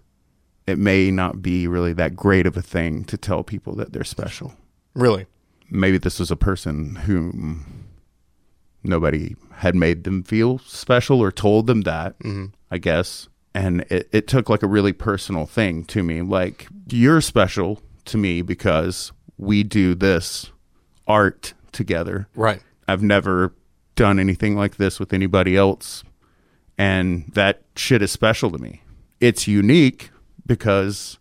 [0.66, 4.05] it may not be really that great of a thing to tell people that they're
[4.05, 4.55] special.
[4.94, 5.26] Really.
[5.70, 7.87] Maybe this was a person whom
[8.85, 12.46] nobody had made them feel special or told them that, mm-hmm.
[12.70, 13.29] I guess.
[13.55, 16.22] And it, it took like a really personal thing to me.
[16.22, 20.52] Like, you're special to me because we do this
[21.07, 22.29] art together.
[22.35, 22.61] Right.
[22.87, 23.55] I've never
[23.96, 26.04] done anything like this with anybody else.
[26.78, 28.82] And that shit is special to me.
[29.20, 30.11] It's unique
[30.46, 31.18] because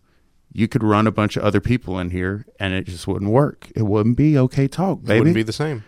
[0.52, 3.68] you could run a bunch of other people in here and it just wouldn't work.
[3.74, 5.18] It wouldn't be okay talk, It baby.
[5.20, 5.84] wouldn't be the same.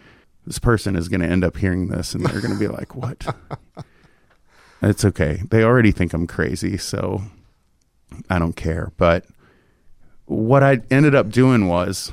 [0.46, 2.94] this person is going to end up hearing this and they're going to be like,
[2.94, 3.35] what?
[4.83, 5.42] it's okay.
[5.51, 6.77] They already think I'm crazy.
[6.79, 7.22] So
[8.31, 8.92] I don't care.
[8.96, 9.24] But
[10.24, 12.12] what I ended up doing was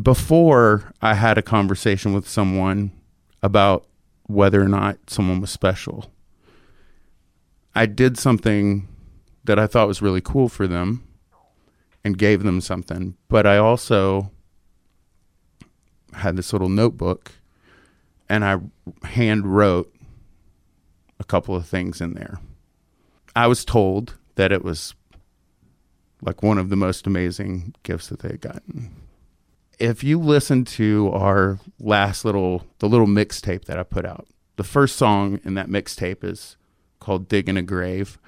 [0.00, 2.92] before I had a conversation with someone
[3.42, 3.86] about
[4.30, 6.10] whether or not someone was special,
[7.74, 8.88] I did something
[9.44, 11.06] that I thought was really cool for them
[12.04, 13.16] and gave them something.
[13.28, 14.30] But I also
[16.12, 17.32] had this little notebook
[18.28, 18.58] and I
[19.06, 19.92] hand wrote
[21.18, 22.40] a couple of things in there.
[23.34, 24.94] I was told that it was
[26.22, 28.94] like one of the most amazing gifts that they had gotten.
[29.80, 34.62] If you listen to our last little the little mixtape that I put out, the
[34.62, 36.58] first song in that mixtape is
[37.00, 38.18] called Digging a Grave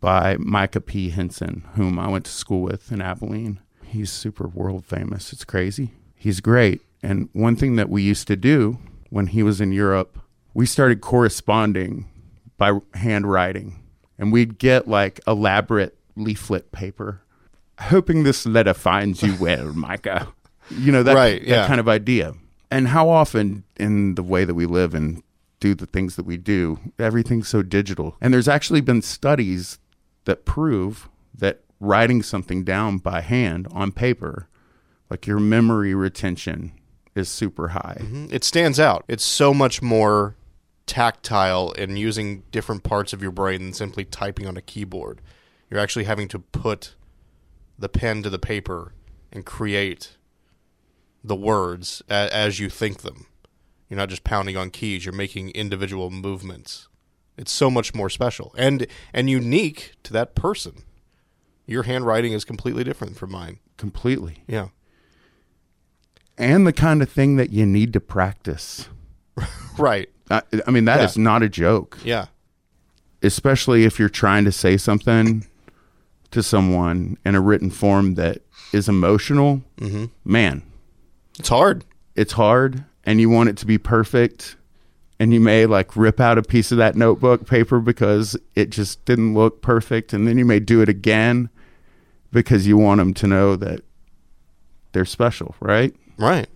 [0.00, 1.10] by Micah P.
[1.10, 3.60] Hinson, whom I went to school with in Abilene.
[3.84, 5.34] He's super world famous.
[5.34, 5.92] It's crazy.
[6.16, 6.80] He's great.
[7.02, 8.78] And one thing that we used to do
[9.10, 10.18] when he was in Europe,
[10.54, 12.08] we started corresponding
[12.56, 13.82] by handwriting.
[14.18, 17.20] And we'd get like elaborate leaflet paper,
[17.78, 20.32] hoping this letter finds you well, Micah.
[20.78, 22.34] You know, that, Right, that kind of idea.
[22.70, 25.22] And how often in the way that we live and
[25.60, 28.16] do the things that we do, everything's so digital.
[28.20, 29.78] And there's actually been studies
[30.24, 34.48] that prove that writing something down by hand on paper,
[35.10, 36.72] like your memory retention
[37.14, 37.98] is super high.
[38.00, 38.26] Mm-hmm.
[38.30, 39.04] It stands out.
[39.08, 40.36] It's so much more
[40.86, 45.20] tactile and using different parts of your brain than simply typing on a keyboard.
[45.70, 46.94] You're actually having to put
[47.78, 48.94] the pen to the paper
[49.32, 50.16] and create
[51.24, 53.26] the words a- as you think them.
[53.88, 56.88] You're not just pounding on keys, you're making individual movements.
[57.36, 60.82] It's so much more special and and unique to that person.
[61.66, 63.58] Your handwriting is completely different from mine.
[63.76, 64.42] Completely.
[64.46, 64.68] Yeah.
[66.38, 68.88] And the kind of thing that you need to practice.
[69.78, 70.10] Right.
[70.30, 71.22] I, I mean, that is Yeah.
[71.22, 72.26] not a joke, Yeah.
[73.22, 75.46] especially if you're trying to say something
[76.30, 78.42] to someone in a written form that
[78.74, 79.62] is emotional.
[79.78, 80.04] Mm-hmm.
[80.26, 80.62] Man,
[81.38, 81.84] It's hard.
[82.14, 84.56] it's hard and you want it to be perfect
[85.18, 89.04] and you may like rip out a piece of that notebook paper because it just
[89.04, 91.48] didn't look perfect and then you may do it again
[92.32, 93.80] because you want them to know that
[94.92, 96.48] they're special right Right.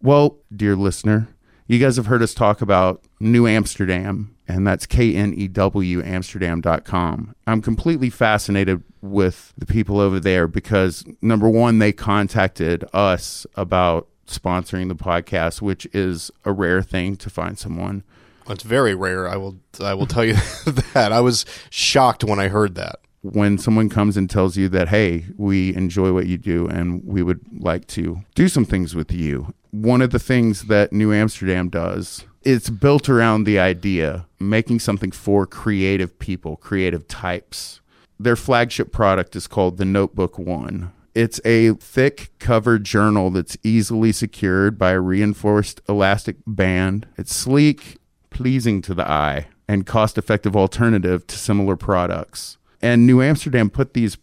[0.00, 1.28] well dear listener
[1.66, 8.10] you guys have heard us talk about new amsterdam and that's k-n-e-w amsterdam.com i'm completely
[8.10, 14.94] fascinated with the people over there because number one they contacted us about sponsoring the
[14.96, 18.02] podcast which is a rare thing to find someone
[18.48, 19.28] It's very rare.
[19.28, 20.34] I will I will tell you
[20.94, 21.10] that.
[21.12, 23.00] I was shocked when I heard that.
[23.22, 27.22] When someone comes and tells you that hey we enjoy what you do and we
[27.22, 31.68] would like to do some things with you one of the things that new amsterdam
[31.68, 37.80] does it's built around the idea making something for creative people creative types.
[38.20, 40.92] Their flagship product is called the notebook one.
[41.12, 47.08] It's a thick covered journal that's easily secured by a reinforced elastic band.
[47.18, 47.98] It's sleek
[48.30, 52.58] pleasing to the eye and cost effective alternative to similar products.
[52.86, 54.16] And New Amsterdam put these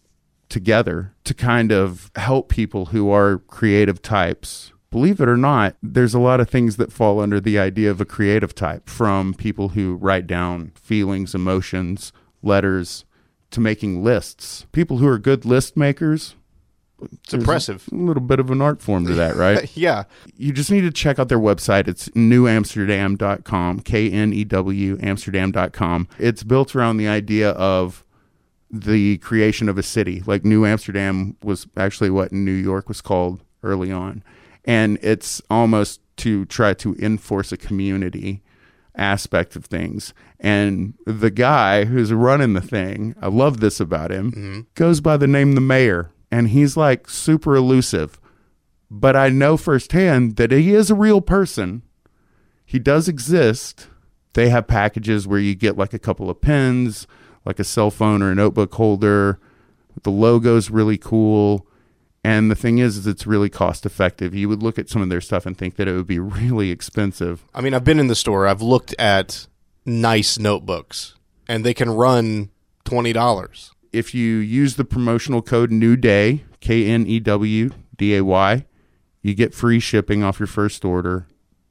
[0.48, 4.72] together to kind of help people who are creative types.
[4.90, 8.00] Believe it or not, there's a lot of things that fall under the idea of
[8.00, 13.04] a creative type from people who write down feelings, emotions, letters
[13.50, 14.66] to making lists.
[14.72, 16.36] People who are good list makers,
[17.12, 17.88] It's impressive.
[17.90, 19.76] a little bit of an art form to that, right?
[19.76, 20.04] yeah.
[20.36, 21.88] you just need to check out their website.
[21.88, 26.08] It's newamsterdam.com, K N E W Amsterdam.com.
[26.18, 28.04] It's built around the idea of
[28.80, 30.22] the creation of a city.
[30.26, 34.22] Like New Amsterdam was actually what New York was called early on.
[34.64, 38.42] And it's almost to try to enforce a community
[38.96, 40.14] aspect of things.
[40.40, 44.60] And the guy who's running the thing, I love this about him, mm-hmm.
[44.74, 46.10] goes by the name the mayor.
[46.30, 48.18] And he's like super elusive
[48.90, 51.82] but I know firsthand that he is a real person.
[52.64, 53.88] He does exist.
[54.34, 57.08] They have packages where you get like a couple of pens,
[57.44, 59.38] like a cell phone or a notebook holder.
[60.02, 61.66] The logo's really cool.
[62.22, 64.34] And the thing is, is it's really cost effective.
[64.34, 66.70] You would look at some of their stuff and think that it would be really
[66.70, 67.44] expensive.
[67.54, 68.46] I mean, I've been in the store.
[68.46, 69.46] I've looked at
[69.84, 71.14] nice notebooks,
[71.46, 72.50] and they can run
[72.84, 73.72] twenty dollars.
[73.92, 78.64] If you use the promotional code New Day, K N E W D A Y.
[79.22, 81.26] You get free shipping off your first order.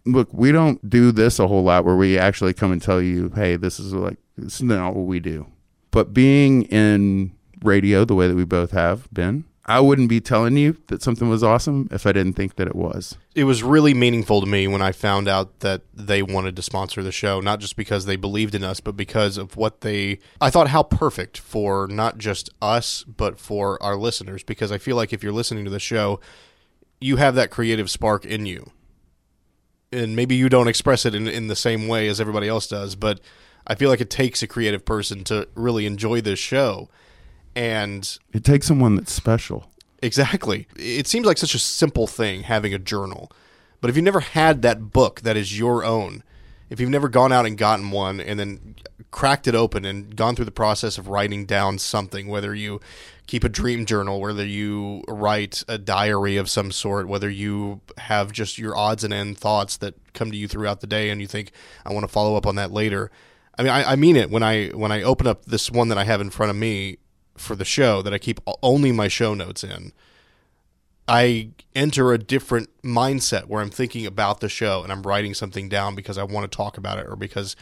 [0.06, 3.32] Look, we don't do this a whole lot where we actually come and tell you,
[3.36, 5.46] hey, this is like, this is not what we do.
[5.94, 7.34] But being in
[7.64, 11.30] radio the way that we both have been, I wouldn't be telling you that something
[11.30, 13.16] was awesome if I didn't think that it was.
[13.36, 17.04] It was really meaningful to me when I found out that they wanted to sponsor
[17.04, 20.18] the show, not just because they believed in us, but because of what they.
[20.41, 24.41] I thought how perfect for not just us, but for our listeners.
[24.41, 26.20] Because I feel like if you're listening to the show,
[27.00, 28.72] you have that creative spark in you.
[29.91, 32.96] And maybe you don't express it in, in the same way as everybody else does,
[32.96, 33.20] but
[33.66, 36.89] I feel like it takes a creative person to really enjoy this show.
[37.55, 39.70] And It takes someone that's special.
[40.01, 40.68] Exactly.
[40.76, 43.32] It seems like such a simple thing having a journal.
[43.80, 46.24] But if you've never had that book that is your own,
[46.70, 48.76] if you've never gone out and gotten one and then
[49.11, 52.82] cracked it open and gone through the process of writing down something, whether you
[53.28, 58.32] keep a dream journal, whether you write a diary of some sort, whether you have
[58.32, 61.28] just your odds and end thoughts that come to you throughout the day and you
[61.28, 61.51] think,
[61.86, 63.11] I want to follow up on that later.
[63.58, 65.97] I mean, I, I mean it when I when I open up this one that
[65.97, 66.97] I have in front of me
[67.38, 69.91] for the show that I keep only my show notes in.
[71.08, 75.68] I enter a different mindset where I'm thinking about the show and I'm writing something
[75.68, 77.58] down because I want to talk about it or because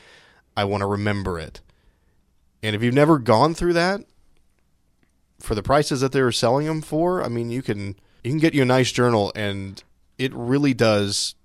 [0.56, 1.60] I want to remember it.
[2.62, 4.02] And if you've never gone through that,
[5.40, 8.54] for the prices that they're selling them for, I mean, you can you can get
[8.54, 9.84] you a nice journal, and
[10.18, 11.36] it really does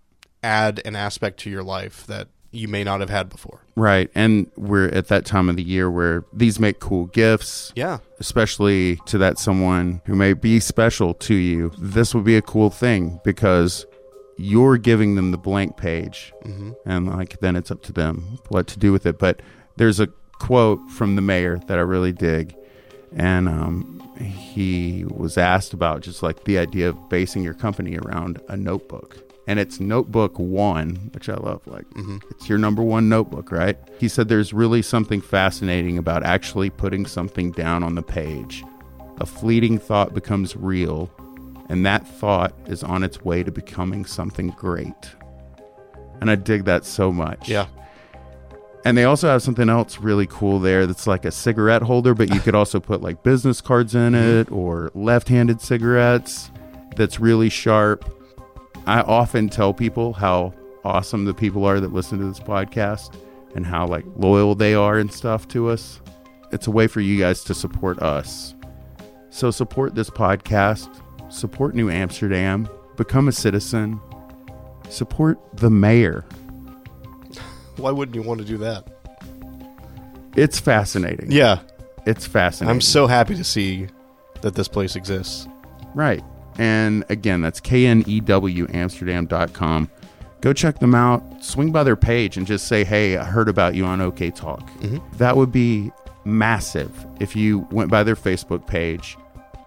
[0.42, 3.60] add an aspect to your life that you may not have had before.
[3.76, 4.10] Right.
[4.14, 7.72] And we're at that time of the year where these make cool gifts.
[7.76, 7.98] Yeah.
[8.18, 11.72] Especially to that someone who may be special to you.
[11.78, 13.84] This would be a cool thing because
[14.38, 16.32] you're giving them the blank page.
[16.44, 16.72] Mm-hmm.
[16.84, 19.18] And like then it's up to them what to do with it.
[19.18, 19.42] But
[19.76, 22.56] there's a quote from the mayor that I really dig.
[23.14, 28.40] And um, he was asked about just like the idea of basing your company around
[28.48, 31.66] a notebook and it's notebook one, which I love.
[31.66, 32.18] Like, Mm-hmm.
[32.30, 33.76] it's your number one notebook, right?
[33.98, 38.64] He said there's really something fascinating about actually putting something down on the page.
[39.20, 41.10] A fleeting thought becomes real,
[41.68, 44.92] and that thought is on its way to becoming something great.
[46.20, 47.48] And I dig that so much.
[47.48, 47.66] Yeah.
[48.84, 52.32] And they also have something else really cool there that's like a cigarette holder, but
[52.32, 56.50] you could also put like business cards in it or left handed cigarettes
[56.96, 58.04] that's really sharp.
[58.86, 63.16] I often tell people how awesome the people are that listen to this podcast
[63.54, 66.00] and how like loyal they are and stuff to us.
[66.52, 68.54] It's a way for you guys to support us.
[69.30, 70.88] So support this podcast,
[71.28, 74.00] support New Amsterdam, become a citizen,
[74.88, 76.24] support the mayor.
[77.76, 78.86] Why wouldn't you want to do that?
[80.36, 81.32] It's fascinating.
[81.32, 81.60] Yeah.
[82.06, 82.70] It's fascinating.
[82.70, 83.88] I'm so happy to see
[84.42, 85.48] that this place exists.
[85.94, 86.22] Right.
[86.58, 89.90] And again, that's K-N-E-W Amsterdam.com.
[90.40, 91.22] Go check them out.
[91.42, 94.68] Swing by their page and just say, hey, I heard about you on OK Talk.
[94.80, 95.16] Mm-hmm.
[95.16, 95.90] That would be
[96.24, 99.16] massive if you went by their Facebook page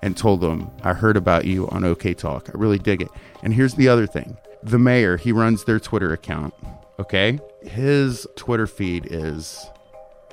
[0.02, 2.50] and told them, I heard about you on OK Talk.
[2.50, 3.10] I really dig it.
[3.44, 6.54] And here's the other thing the mayor, he runs their Twitter account.
[7.00, 7.40] Okay.
[7.64, 9.66] His Twitter feed is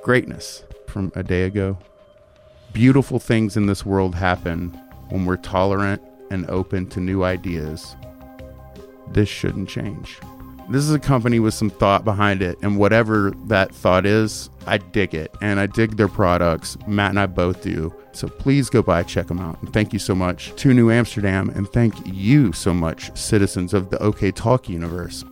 [0.01, 1.77] greatness from a day ago.
[2.73, 4.69] Beautiful things in this world happen
[5.09, 7.95] when we're tolerant and open to new ideas.
[9.11, 10.19] This shouldn't change.
[10.69, 14.79] This is a company with some thought behind it, and whatever that thought is, I
[14.79, 15.33] dig it.
[15.41, 16.77] And I dig their products.
[16.85, 17.93] Matt and I both do.
[18.11, 19.61] So please go by, check them out.
[19.61, 23.91] And thank you so much to New Amsterdam, and thank you so much, citizens of
[23.91, 25.23] the OK Talk universe.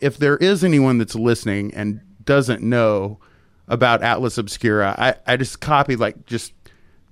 [0.00, 3.18] If there is anyone that's listening and doesn't know
[3.66, 6.52] about Atlas Obscura, I, I just copied like just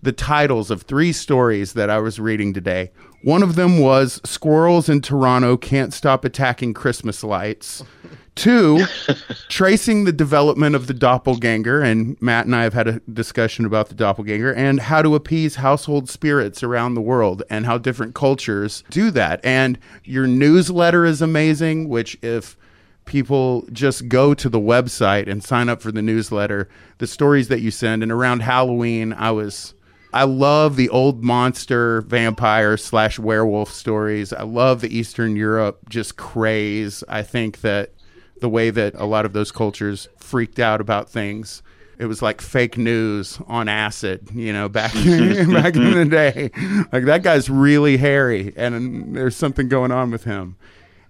[0.02, 2.90] the titles of three stories that I was reading today.
[3.22, 7.84] One of them was Squirrels in Toronto Can't Stop Attacking Christmas Lights.
[8.34, 8.86] Two,
[9.50, 11.82] tracing the development of the doppelganger.
[11.82, 15.56] And Matt and I have had a discussion about the doppelganger and how to appease
[15.56, 19.44] household spirits around the world and how different cultures do that.
[19.44, 22.56] And your newsletter is amazing, which, if
[23.04, 27.60] people just go to the website and sign up for the newsletter, the stories that
[27.60, 29.74] you send, and around Halloween, I was.
[30.12, 34.32] I love the old monster vampire slash werewolf stories.
[34.32, 37.02] I love the Eastern Europe just craze.
[37.08, 37.92] I think that
[38.40, 41.62] the way that a lot of those cultures freaked out about things,
[41.98, 46.50] it was like fake news on acid, you know, back back in the day.
[46.92, 50.56] Like that guy's really hairy, and there's something going on with him.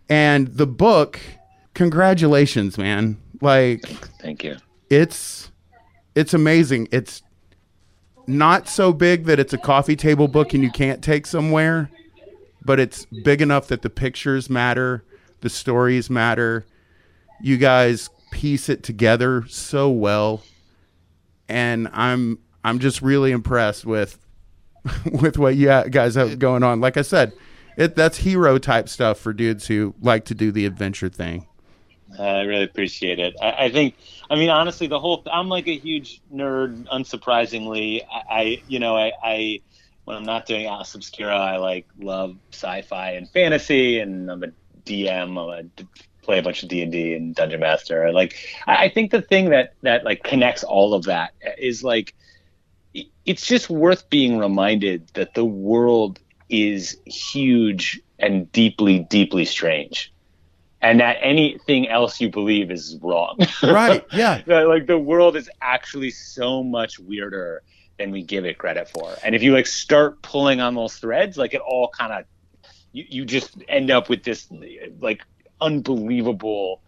[0.09, 1.19] And the book,
[1.75, 3.21] congratulations, man!
[3.41, 3.81] Like
[4.21, 4.59] Thank you.
[4.91, 5.51] it's
[6.15, 6.89] it's amazing.
[6.93, 7.23] It's
[8.39, 11.91] not so big that it's a coffee table book and you can't take somewhere,
[12.65, 15.05] but it's big enough that the pictures matter,
[15.41, 16.67] the stories matter.
[17.41, 20.43] You guys piece it together so well,
[21.49, 24.19] and I'm I'm just really impressed with
[25.13, 26.81] with what you guys have going on.
[26.81, 27.33] Like I said,
[27.77, 31.47] it that's hero type stuff for dudes who like to do the adventure thing.
[32.19, 33.35] Uh, I really appreciate it.
[33.41, 33.97] I, I, think,
[34.31, 38.03] I mean, honestly, the whole, I'm like a huge nerd, unsurprisingly.
[38.11, 39.61] I, I you know, I, I,
[40.05, 44.49] when I'm not doing Atlas Obscura, I like love sci-fi and fantasy, and I'm a
[44.85, 45.39] DM.
[45.39, 45.85] A,
[46.23, 48.13] play a bunch of D and D and Dungeon Master.
[48.13, 48.37] Like,
[48.67, 52.15] I, I think the thing that that like connects all of that is like,
[53.25, 60.12] it's just worth being reminded that the world is huge and deeply, deeply strange
[60.83, 63.39] and that anything else you believe is wrong.
[63.63, 64.05] Right.
[64.13, 64.43] Yeah.
[64.47, 67.63] like the world is actually so much weirder
[67.99, 69.15] than we give it credit for.
[69.23, 72.25] And if you like start pulling on those threads, like it all kind of
[72.91, 74.49] you, you just end up with this
[75.01, 75.23] like
[75.61, 76.83] unbelievable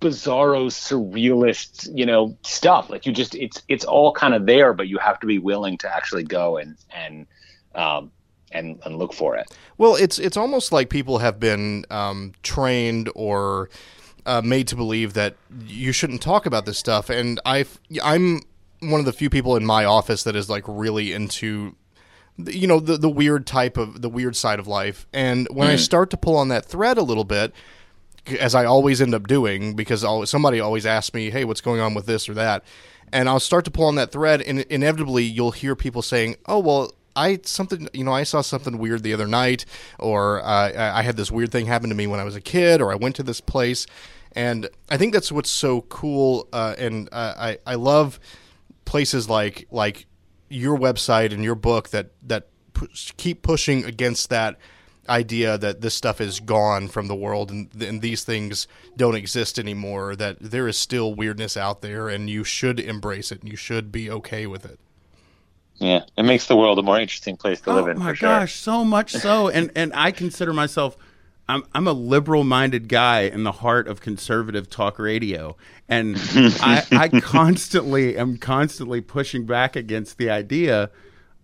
[0.00, 4.88] bizarro surrealist you know stuff like you just it's it's all kind of there but
[4.88, 7.26] you have to be willing to actually go and and
[7.74, 8.10] um
[8.52, 9.54] and, and look for it.
[9.78, 13.70] Well, it's it's almost like people have been um, trained or
[14.26, 15.36] uh, made to believe that
[15.66, 17.64] you shouldn't talk about this stuff, and I
[18.02, 18.42] I'm
[18.80, 21.76] one of the few people in my office that is like really into
[22.46, 25.72] you know the the weird type of the weird side of life and when mm.
[25.72, 27.52] i start to pull on that thread a little bit
[28.38, 31.80] as i always end up doing because always, somebody always asks me hey what's going
[31.80, 32.64] on with this or that
[33.12, 36.58] and i'll start to pull on that thread and inevitably you'll hear people saying oh
[36.58, 39.64] well I something you know I saw something weird the other night,
[39.98, 42.80] or uh, I had this weird thing happen to me when I was a kid,
[42.80, 43.86] or I went to this place,
[44.32, 46.48] and I think that's what's so cool.
[46.52, 48.20] Uh, and uh, I I love
[48.84, 50.06] places like like
[50.48, 52.48] your website and your book that that
[53.16, 54.56] keep pushing against that
[55.08, 59.58] idea that this stuff is gone from the world and, and these things don't exist
[59.58, 63.56] anymore that there is still weirdness out there and you should embrace it and you
[63.56, 64.78] should be okay with it
[65.80, 67.96] yeah, it makes the world a more interesting place to live oh in.
[67.96, 68.28] Oh my sure.
[68.28, 70.96] gosh, so much so, and and I consider myself.
[71.48, 75.56] I'm I'm a liberal minded guy in the heart of conservative talk radio,
[75.88, 80.90] and I, I constantly am constantly pushing back against the idea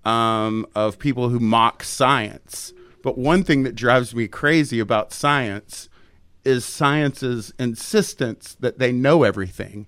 [0.05, 2.75] um, of people who mock science.
[3.03, 5.89] But one thing that drives me crazy about science
[6.45, 9.87] is science's insistence that they know everything,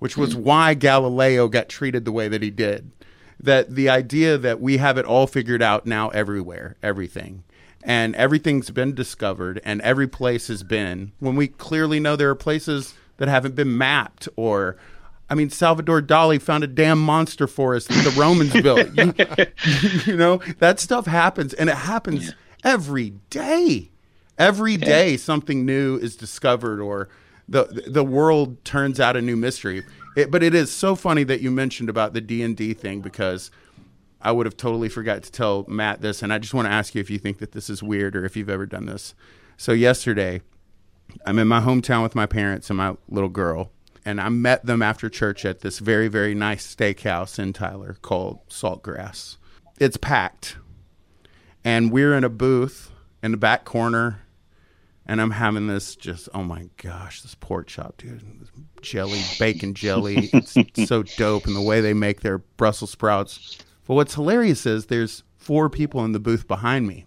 [0.00, 2.92] which was why Galileo got treated the way that he did
[3.38, 7.44] that the idea that we have it all figured out now everywhere, everything.
[7.82, 12.34] And everything's been discovered and every place has been when we clearly know there are
[12.34, 14.76] places that haven't been mapped or
[15.28, 18.94] I mean, Salvador Dali found a damn monster forest that the Romans built.
[18.94, 19.12] You,
[20.06, 22.32] you, know, that stuff happens, and it happens yeah.
[22.62, 23.90] every day.
[24.38, 27.08] Every day, something new is discovered, or
[27.48, 29.82] the the world turns out a new mystery.
[30.16, 33.02] It, but it is so funny that you mentioned about the D and D thing
[33.02, 33.50] because
[34.20, 36.94] I would have totally forgot to tell Matt this, and I just want to ask
[36.94, 39.14] you if you think that this is weird or if you've ever done this.
[39.58, 40.40] So yesterday,
[41.26, 43.70] I'm in my hometown with my parents and my little girl,
[44.06, 48.40] and I met them after church at this very very nice steakhouse in Tyler called
[48.48, 49.36] Saltgrass.
[49.78, 50.56] It's packed,
[51.62, 52.90] and we're in a booth
[53.22, 54.22] in the back corner
[55.06, 58.50] and I'm having this just oh my gosh, this pork chop, dude, this
[58.82, 63.58] jelly, bacon jelly, it's so dope, and the way they make their Brussels sprouts.
[63.86, 67.06] But what's hilarious is there's four people in the booth behind me,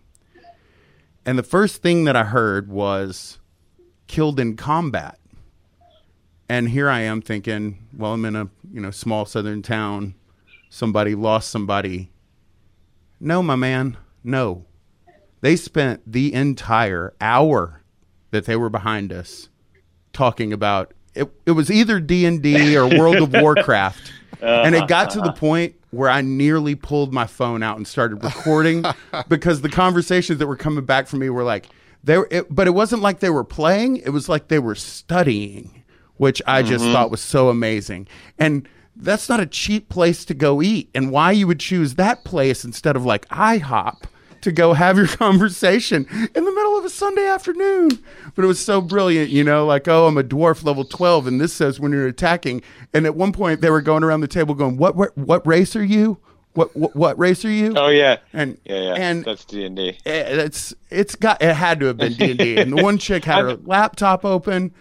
[1.25, 3.39] and the first thing that I heard was
[4.07, 5.19] killed in combat,
[6.47, 10.15] and here I am thinking, well, I'm in a you know small southern town,
[10.69, 12.11] somebody lost somebody.
[13.19, 14.65] No, my man, no.
[15.41, 17.78] They spent the entire hour
[18.31, 19.49] that they were behind us
[20.13, 24.11] talking about it, it was either D&D or World of Warcraft.
[24.41, 28.23] and it got to the point where I nearly pulled my phone out and started
[28.23, 28.85] recording
[29.27, 31.67] because the conversations that were coming back from me were like
[32.03, 34.75] they were, it, but it wasn't like they were playing, it was like they were
[34.75, 35.83] studying,
[36.17, 36.93] which I just mm-hmm.
[36.93, 38.07] thought was so amazing.
[38.37, 40.89] And that's not a cheap place to go eat.
[40.95, 44.03] And why you would choose that place instead of like IHOP
[44.41, 47.89] to go have your conversation in the middle of a Sunday afternoon.
[48.35, 51.41] But it was so brilliant, you know, like, oh, I'm a dwarf level 12, and
[51.41, 52.61] this says when you're attacking.
[52.93, 55.75] And at one point, they were going around the table going, what, what, what race
[55.75, 56.17] are you?
[56.53, 57.73] What, what, what race are you?
[57.77, 58.95] Oh yeah, and yeah, yeah.
[58.95, 59.89] and that's D and D.
[60.05, 62.57] Eh, it's it's got it had to have been D and D.
[62.57, 64.73] And the one chick had her laptop open.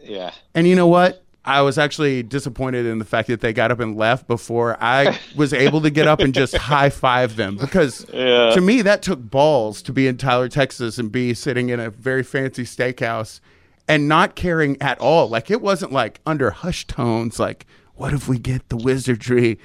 [0.00, 0.32] Yeah.
[0.54, 1.24] And you know what?
[1.44, 5.18] I was actually disappointed in the fact that they got up and left before I
[5.34, 8.50] was able to get up and just high five them because Yeah.
[8.50, 11.88] to me that took balls to be in Tyler, Texas and be sitting in a
[11.90, 13.40] very fancy steakhouse
[13.88, 15.28] and not caring at all.
[15.28, 17.64] Like it wasn't like under hush tones, like,
[17.94, 19.58] what if we get the wizardry?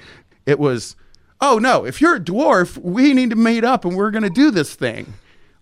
[0.46, 0.96] It was,
[1.42, 4.50] oh no, if you're a dwarf, we need to meet up and we're gonna do
[4.50, 5.12] this thing.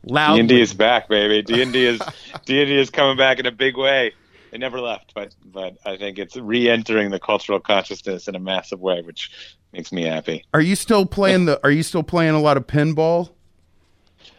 [0.04, 0.34] Loud.
[0.34, 1.42] D and D is back, baby.
[1.42, 1.98] D and D is
[2.44, 4.12] D and D is coming back in a big way.
[4.54, 8.80] It never left, but but I think it's re-entering the cultural consciousness in a massive
[8.80, 9.32] way, which
[9.72, 10.44] makes me happy.
[10.54, 11.60] Are you still playing the?
[11.64, 13.30] Are you still playing a lot of pinball?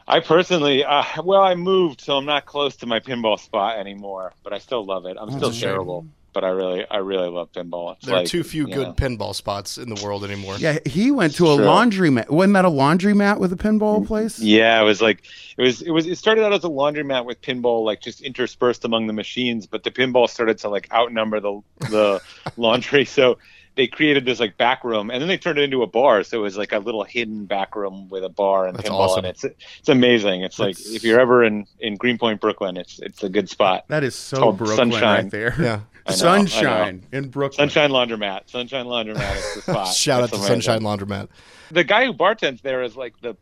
[0.08, 4.34] I personally, uh, well, I moved, so I'm not close to my pinball spot anymore,
[4.42, 5.18] but I still love it.
[5.20, 6.14] I'm still That's a shame.
[6.36, 7.96] Terrible, but I really, I really love pinball.
[7.96, 10.58] It's There are too few good know, pinball spots in the world anymore.
[10.58, 11.66] Yeah, he went to a True.
[11.66, 12.30] laundromat.
[12.30, 14.40] Wasn't that a laundromat with a pinball place?
[14.40, 15.24] Yeah, it was like
[15.58, 18.86] it was it was it started out as a laundromat with pinball like just interspersed
[18.86, 22.22] among the machines, but the pinball started to like outnumber the the
[22.58, 23.38] laundry, so
[23.76, 26.24] they created this like back room, and then they turned it into a bar.
[26.24, 29.00] So it was like a little hidden back room with a bar and That's pinball,
[29.00, 29.26] awesome.
[29.26, 30.44] and it's it's amazing.
[30.44, 33.86] It's like if you're ever in in Greenpoint, Brooklyn, it's it's a good spot.
[33.90, 35.24] That is so called Brooklyn Sunshine.
[35.24, 35.56] right there.
[35.60, 35.80] Yeah.
[36.08, 37.70] I know, Sunshine in Brooklyn.
[37.70, 39.94] Sunshine Laundromat, Sunshine Laundromat is the spot.
[39.94, 40.38] Shout out to.
[40.38, 41.30] Sunshine Laundromat.
[41.72, 43.36] the guy who bartends there is like the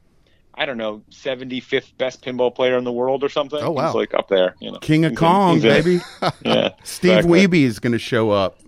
[0.55, 3.59] I don't know, 75th best pinball player in the world or something.
[3.59, 3.87] Oh, wow.
[3.87, 4.77] He's like up there, you know.
[4.79, 5.99] King of He's Kong, in- baby.
[6.45, 6.69] Yeah.
[6.83, 7.47] Steve exactly.
[7.47, 8.59] Wiebe is going to show up.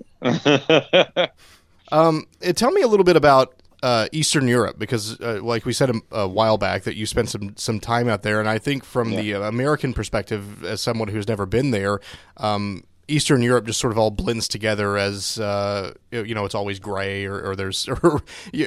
[1.92, 5.74] Um, eh, tell me a little bit about uh, Eastern Europe because, uh, like we
[5.74, 8.58] said a, a while back, that you spent some some time out there, and I
[8.58, 12.00] think from the uh, American perspective, as someone who's never been there,
[12.38, 16.80] um, Eastern Europe just sort of all blends together as uh, you know, it's always
[16.80, 18.22] gray, or, or there's or,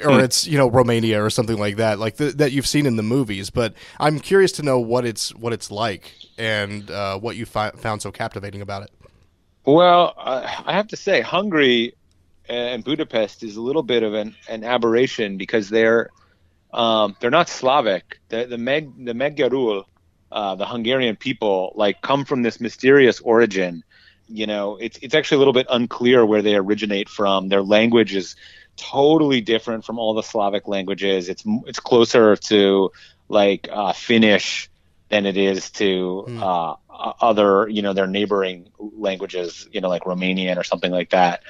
[0.04, 2.96] or it's you know Romania or something like that, like the, that you've seen in
[2.96, 3.50] the movies.
[3.50, 7.70] But I'm curious to know what it's what it's like and uh, what you fi-
[7.70, 8.90] found so captivating about it.
[9.64, 11.94] Well, uh, I have to say, Hungary
[12.48, 16.08] and Budapest is a little bit of an, an aberration because they're
[16.72, 18.20] um, they're not Slavic.
[18.28, 19.84] The the Meg the Magyarul,
[20.30, 23.84] uh, the Hungarian people, like come from this mysterious origin.
[24.28, 27.48] You know, it's it's actually a little bit unclear where they originate from.
[27.48, 28.36] Their language is
[28.76, 31.28] totally different from all the Slavic languages.
[31.28, 32.90] It's it's closer to
[33.28, 34.70] like uh, Finnish
[35.10, 36.38] than it is to Hmm.
[36.40, 41.42] uh, other, you know, their neighboring languages, you know, like Romanian or something like that.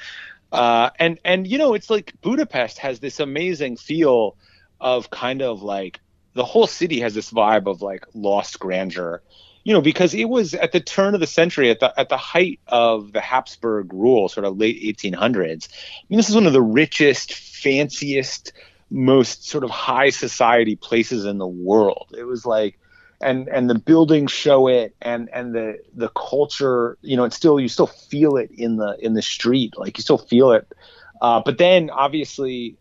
[0.52, 4.36] Uh, and and you know, it's like Budapest has this amazing feel
[4.80, 6.00] of kind of like
[6.34, 9.22] the whole city has this vibe of like lost grandeur.
[9.68, 12.16] You know, because it was at the turn of the century, at the at the
[12.16, 15.68] height of the Habsburg rule, sort of late 1800s.
[15.68, 18.54] I mean, this is one of the richest, fanciest,
[18.90, 22.14] most sort of high society places in the world.
[22.16, 22.78] It was like
[23.20, 27.60] and and the buildings show it and and the the culture you know it's still
[27.60, 30.72] you still feel it in the in the street like you still feel it
[31.20, 32.76] uh, but then obviously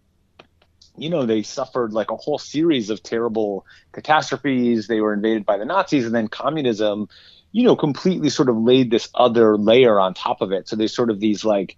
[0.97, 4.87] you know they suffered like a whole series of terrible catastrophes.
[4.87, 7.07] They were invaded by the nazis and then communism
[7.51, 10.67] you know completely sort of laid this other layer on top of it.
[10.67, 11.77] So there's sort of these like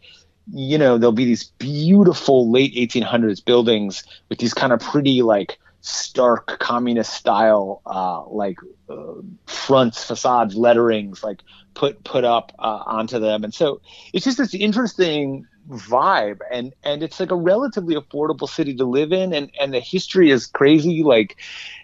[0.52, 5.60] you know there'll be these beautiful late 1800s buildings with these kind of pretty like
[5.82, 8.58] stark communist style uh, like
[8.90, 9.14] uh,
[9.46, 11.42] fronts facades letterings like
[11.74, 13.44] put put up uh, onto them.
[13.44, 13.82] And so
[14.14, 16.40] it's just this interesting vibe.
[16.52, 19.34] And and it's like a relatively affordable city to live in.
[19.34, 21.04] And and the history is crazy.
[21.04, 21.38] Like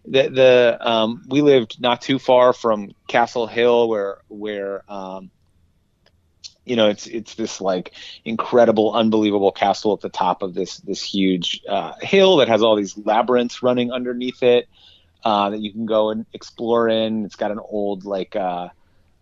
[0.06, 5.32] the the um we lived not too far from castle hill where where um
[6.66, 7.94] you know it's it's this like
[8.26, 12.76] incredible unbelievable castle at the top of this this huge uh, hill that has all
[12.76, 14.68] these labyrinths running underneath it
[15.24, 17.26] uh, that you can go and explore in.
[17.26, 18.70] It's got an old like uh,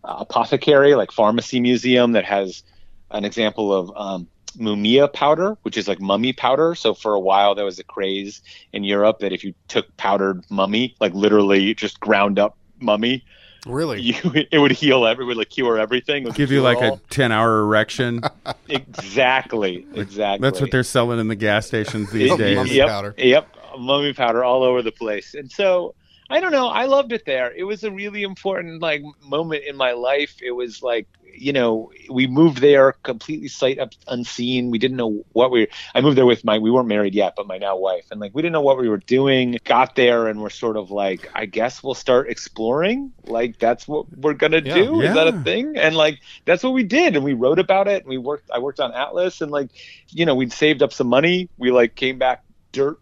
[0.03, 2.63] apothecary like pharmacy museum that has
[3.11, 4.27] an example of um,
[4.57, 8.41] mumia powder which is like mummy powder so for a while there was a craze
[8.73, 13.23] in europe that if you took powdered mummy like literally just ground up mummy
[13.65, 14.01] Really?
[14.09, 14.15] you
[14.51, 16.95] it would heal every would like cure everything It would Give you like all.
[16.95, 18.21] a 10 hour erection.
[18.67, 22.57] exactly exactly That's what they're selling in the gas stations these days.
[22.57, 23.15] mummy yep, powder.
[23.17, 23.47] Yep,
[23.79, 25.33] mummy powder all over the place.
[25.33, 25.95] And so
[26.29, 26.67] I don't know.
[26.67, 27.51] I loved it there.
[27.53, 30.37] It was a really important like moment in my life.
[30.41, 34.69] It was like you know we moved there completely sight up unseen.
[34.71, 35.67] We didn't know what we.
[35.93, 36.59] I moved there with my.
[36.59, 38.87] We weren't married yet, but my now wife, and like we didn't know what we
[38.87, 39.57] were doing.
[39.63, 43.11] Got there and we're sort of like, I guess we'll start exploring.
[43.25, 44.75] Like that's what we're gonna Yeah.
[44.75, 45.01] do.
[45.01, 45.75] Is that a thing?
[45.77, 47.15] And like that's what we did.
[47.15, 48.03] And we wrote about it.
[48.03, 48.49] And we worked.
[48.51, 49.69] I worked on Atlas, and like
[50.09, 51.49] you know we'd saved up some money.
[51.57, 52.99] We like came back dirt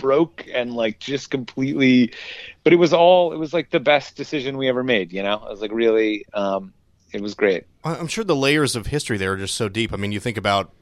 [0.00, 2.12] broke and like just completely
[2.64, 5.34] but it was all it was like the best decision we ever made you know
[5.34, 6.72] it was like really um
[7.12, 7.64] it was great.
[7.84, 9.92] I- I'm sure the layers of history there are just so deep.
[9.92, 10.72] I mean, you think about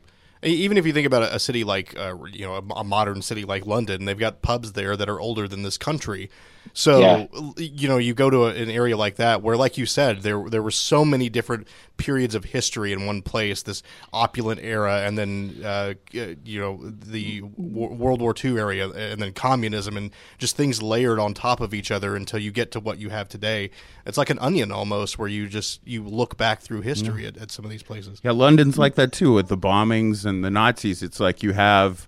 [0.43, 3.67] even if you think about a, city like uh, you know a modern city like
[3.67, 6.31] London, they've got pubs there that are older than this country.
[6.75, 7.27] So Yeah.
[7.57, 10.49] you know you go to a, an area like that where, like you said, there
[10.49, 13.63] there were so many different periods of history in one place.
[13.63, 13.83] This
[14.13, 19.33] opulent era, and then uh, you know the w- World War II area, and then
[19.33, 22.99] communism, and just things layered on top of each other until you get to what
[22.99, 23.71] you have today.
[24.07, 27.51] It's like an onion almost, where you just you look back through history at, at
[27.51, 28.21] some of these places.
[28.23, 31.03] Yeah, London's like that too with the bombings and the Nazis.
[31.03, 32.07] It's like you have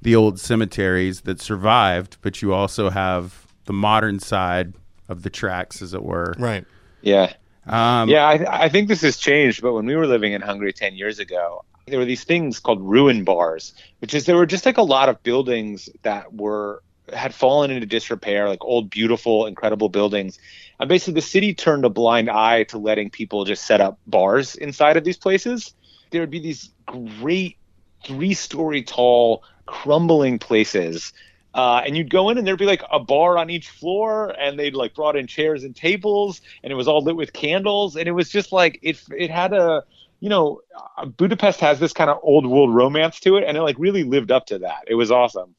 [0.00, 4.74] the old cemeteries that survived, but you also have the modern side
[5.08, 6.34] of the tracks, as it were.
[6.38, 6.64] Right.
[7.02, 7.32] Yeah.
[7.66, 9.62] Um, yeah, I, I think this has changed.
[9.62, 12.80] But when we were living in Hungary 10 years ago, there were these things called
[12.80, 17.32] ruin bars, which is there were just like a lot of buildings that were had
[17.32, 20.38] fallen into disrepair, like old, beautiful, incredible buildings.
[20.80, 24.56] And basically, the city turned a blind eye to letting people just set up bars
[24.56, 25.74] inside of these places.
[26.10, 27.56] There would be these great
[28.04, 31.12] three story tall, crumbling places.
[31.56, 34.58] Uh, and you'd go in and there'd be like a bar on each floor and
[34.58, 37.96] they'd like brought in chairs and tables and it was all lit with candles.
[37.96, 39.82] And it was just like it it had a
[40.20, 40.60] you know
[40.98, 44.04] uh, budapest has this kind of old world romance to it and it like really
[44.04, 44.84] lived up to that.
[44.86, 45.54] It was awesome.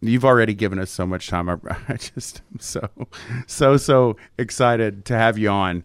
[0.00, 1.50] You've already given us so much time.
[1.50, 1.56] I,
[1.88, 2.88] I just am so,
[3.46, 5.84] so, so excited to have you on.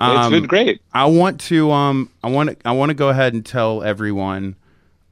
[0.00, 0.82] it's been great.
[0.92, 4.56] I want to, um, I want to, I want to go ahead and tell everyone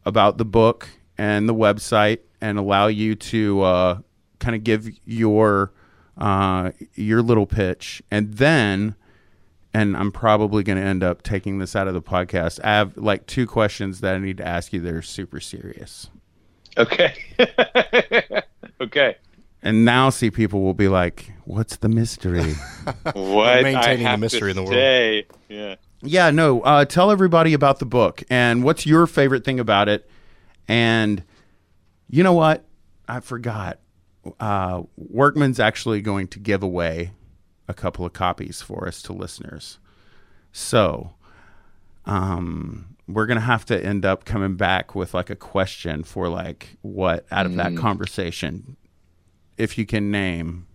[0.05, 3.99] about the book and the website, and allow you to uh,
[4.39, 5.73] kind of give your
[6.19, 8.95] uh, your little pitch, and then,
[9.73, 12.61] and I'm probably going to end up taking this out of the podcast.
[12.63, 16.09] I have like two questions that I need to ask you that are super serious.
[16.77, 17.15] okay
[18.81, 19.17] okay
[19.63, 22.55] And now, see, people will be like, "What's the mystery?"
[23.13, 24.75] what I maintaining the have mystery to in the world.
[24.75, 25.27] say.
[25.49, 26.63] yeah yeah, no.
[26.63, 30.09] Uh, tell everybody about the book and what's your favorite thing about it.
[30.67, 31.23] And
[32.11, 32.65] you know what?
[33.09, 33.79] I forgot.
[34.39, 37.13] Uh, Workman's actually going to give away
[37.69, 39.79] a couple of copies for us to listeners.
[40.53, 41.15] So,
[42.05, 46.77] um, we're gonna have to end up coming back with like a question for like
[46.83, 48.77] what out of that conversation,
[49.57, 50.67] if you can name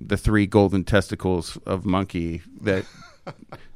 [0.00, 2.84] the three golden testicles of monkey that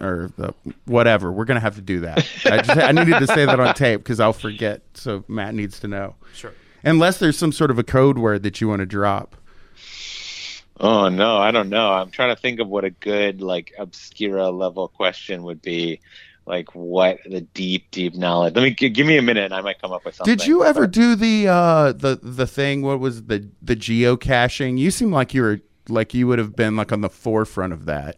[0.00, 0.54] or the,
[0.86, 1.32] whatever.
[1.32, 2.26] We're gonna have to do that.
[2.44, 4.82] I just I needed to say that on tape because I'll forget.
[4.94, 6.14] So Matt needs to know.
[6.34, 6.52] Sure.
[6.82, 9.36] Unless there's some sort of a code word that you want to drop.
[10.80, 11.92] Oh no, I don't know.
[11.92, 16.00] I'm trying to think of what a good like obscura level question would be.
[16.46, 18.54] Like what the deep, deep knowledge.
[18.54, 20.36] Let me g- give me a minute, and I might come up with something.
[20.36, 22.82] Did you ever do the uh the the thing?
[22.82, 24.76] What was the the geocaching?
[24.76, 27.86] You seem like you were like you would have been like on the forefront of
[27.86, 28.16] that.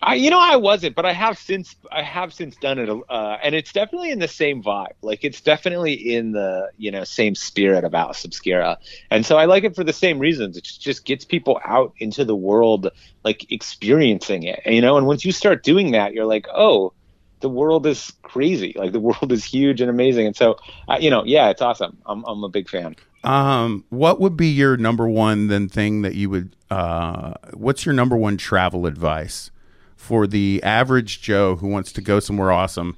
[0.00, 3.38] I, you know, I wasn't, but I have since I have since done it, uh,
[3.42, 4.92] and it's definitely in the same vibe.
[5.02, 8.78] Like it's definitely in the you know same spirit of Atlas Obscura,
[9.10, 10.56] and so I like it for the same reasons.
[10.56, 12.90] It just gets people out into the world,
[13.24, 14.60] like experiencing it.
[14.66, 16.92] You know, and once you start doing that, you're like, oh,
[17.40, 18.74] the world is crazy.
[18.76, 21.98] Like the world is huge and amazing, and so uh, you know, yeah, it's awesome.
[22.06, 22.94] I'm I'm a big fan.
[23.24, 26.54] Um, what would be your number one then thing that you would?
[26.70, 29.50] Uh, what's your number one travel advice
[29.98, 32.96] for the average Joe who wants to go somewhere awesome?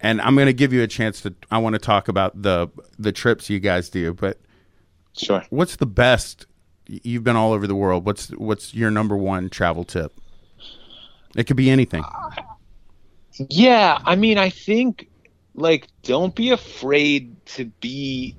[0.00, 1.34] And I'm going to give you a chance to.
[1.50, 2.68] I want to talk about the
[2.98, 4.38] the trips you guys do, but
[5.12, 5.44] Sure.
[5.50, 6.46] what's the best?
[6.86, 8.06] You've been all over the world.
[8.06, 10.12] What's what's your number one travel tip?
[11.36, 12.04] It could be anything.
[13.50, 15.08] Yeah, I mean, I think
[15.54, 18.36] like don't be afraid to be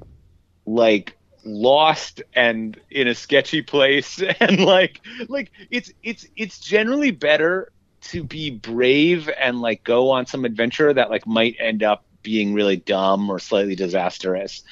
[0.66, 7.72] like lost and in a sketchy place and like like it's it's it's generally better
[8.02, 12.54] to be brave and like go on some adventure that like might end up being
[12.54, 14.64] really dumb or slightly disastrous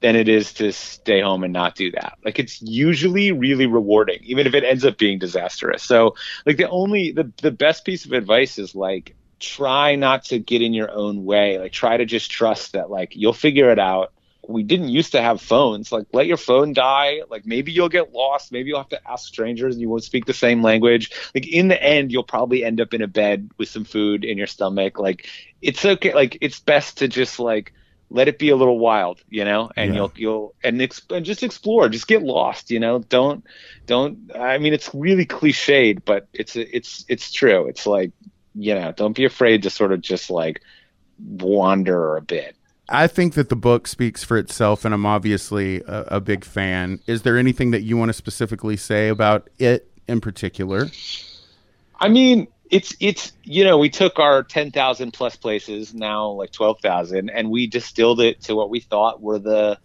[0.00, 2.18] than it is to stay home and not do that.
[2.24, 5.82] Like it's usually really rewarding, even if it ends up being disastrous.
[5.82, 6.14] So
[6.44, 10.62] like the only the the best piece of advice is like try not to get
[10.62, 11.58] in your own way.
[11.58, 14.12] Like try to just trust that like you'll figure it out.
[14.48, 15.90] We didn't used to have phones.
[15.92, 17.22] Like let your phone die.
[17.28, 18.52] Like maybe you'll get lost.
[18.52, 21.10] Maybe you'll have to ask strangers and you won't speak the same language.
[21.34, 24.38] Like in the end you'll probably end up in a bed with some food in
[24.38, 24.98] your stomach.
[24.98, 25.28] Like
[25.60, 26.14] it's okay.
[26.14, 27.72] Like it's best to just like
[28.08, 29.96] let it be a little wild, you know, and Yeah.
[29.96, 33.00] you'll you'll and, exp- and just explore, just get lost, you know.
[33.00, 33.44] Don't
[33.86, 34.30] don't.
[34.32, 37.66] I mean, it's really cliched, but it's it's it's true.
[37.66, 38.12] It's like
[38.54, 40.62] you know, don't be afraid to sort of just like
[41.18, 42.56] wander a bit.
[42.88, 47.00] I think that the book speaks for itself, and I'm obviously a, a big fan.
[47.06, 50.88] Is there anything that you want to specifically say about it in particular?
[51.98, 57.30] I mean, it's it's you know we took our 10,000 plus places now like 12,000
[57.30, 59.78] and we distilled it to what we thought were the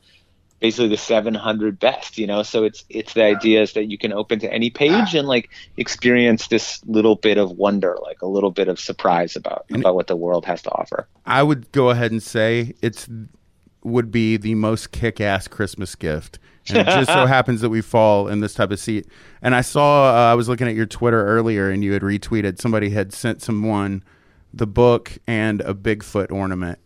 [0.62, 4.14] basically the 700 best you know so it's it's the idea is that you can
[4.14, 8.52] open to any page and like experience this little bit of wonder like a little
[8.52, 12.12] bit of surprise about about what the world has to offer I would go ahead
[12.12, 13.10] and say it's
[13.84, 16.40] would be the most kick-ass Christmas gift.
[16.70, 19.08] And it just so happens that we fall in this type of seat.
[19.42, 22.60] And I saw uh, I was looking at your Twitter earlier, and you had retweeted
[22.60, 24.04] somebody had sent someone
[24.54, 26.78] the book and a Bigfoot ornament,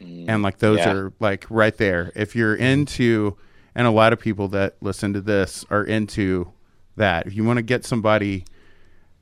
[0.00, 0.26] Mm.
[0.28, 0.92] and like those yeah.
[0.92, 2.12] are like right there.
[2.14, 3.36] If you're into,
[3.74, 6.52] and a lot of people that listen to this are into
[6.96, 7.26] that.
[7.26, 8.44] If you want to get somebody,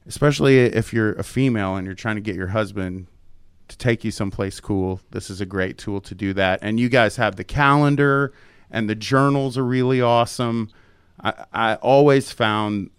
[0.06, 3.06] especially if you're a female and you're trying to get your husband
[3.68, 6.60] to take you someplace cool, this is a great tool to do that.
[6.62, 8.32] And you guys have the calendar
[8.70, 10.70] and the journals are really awesome.
[11.22, 12.90] I, I always found,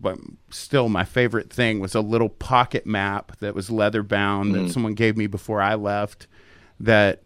[0.00, 0.18] but
[0.50, 4.68] still my favorite thing was a little pocket map that was leather bound that mm-hmm.
[4.68, 6.26] someone gave me before I left
[6.80, 7.22] that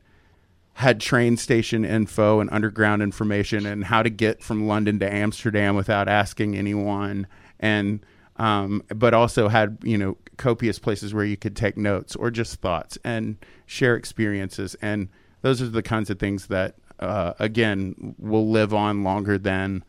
[0.74, 5.74] had train station info and underground information and how to get from London to Amsterdam
[5.74, 7.26] without asking anyone.
[7.58, 8.04] And
[8.36, 12.60] um, but also had you know copious places where you could take notes or just
[12.60, 13.36] thoughts and
[13.66, 14.76] share experiences.
[14.80, 15.08] And
[15.42, 19.84] those are the kinds of things that uh, again will live on longer than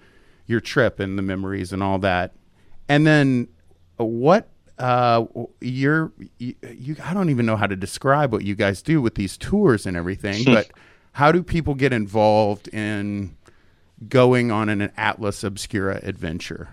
[0.47, 2.33] your trip and the memories and all that.
[2.87, 3.47] And then
[3.99, 4.49] uh, what
[4.79, 5.25] uh
[5.61, 9.15] you're you, you I don't even know how to describe what you guys do with
[9.15, 10.71] these tours and everything but
[11.13, 13.35] how do people get involved in
[14.07, 16.69] going on an Atlas Obscura adventure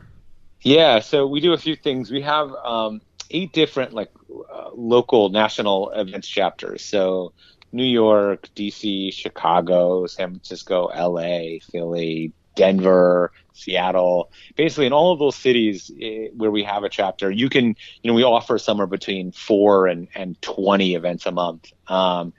[0.62, 2.10] Yeah, so we do a few things.
[2.10, 3.00] We have um,
[3.30, 4.10] eight different like
[4.52, 6.84] uh, local national events chapters.
[6.84, 7.32] So
[7.72, 14.32] New York, DC, Chicago, San Francisco, LA, Philly, Denver, Seattle.
[14.56, 18.10] Basically, in all of those cities eh, where we have a chapter, you can you
[18.10, 21.72] know we offer somewhere between four and and twenty events a month.
[21.86, 22.32] Um,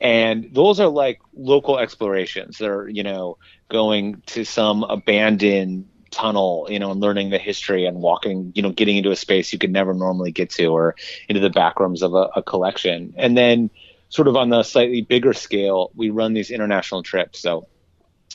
[0.00, 2.58] and those are like local explorations.
[2.58, 3.36] They're you know
[3.68, 8.70] going to some abandoned tunnel, you know, and learning the history and walking, you know,
[8.70, 10.94] getting into a space you could never normally get to, or
[11.28, 13.12] into the back rooms of a, a collection.
[13.16, 13.70] And then,
[14.08, 17.40] sort of on the slightly bigger scale, we run these international trips.
[17.40, 17.66] So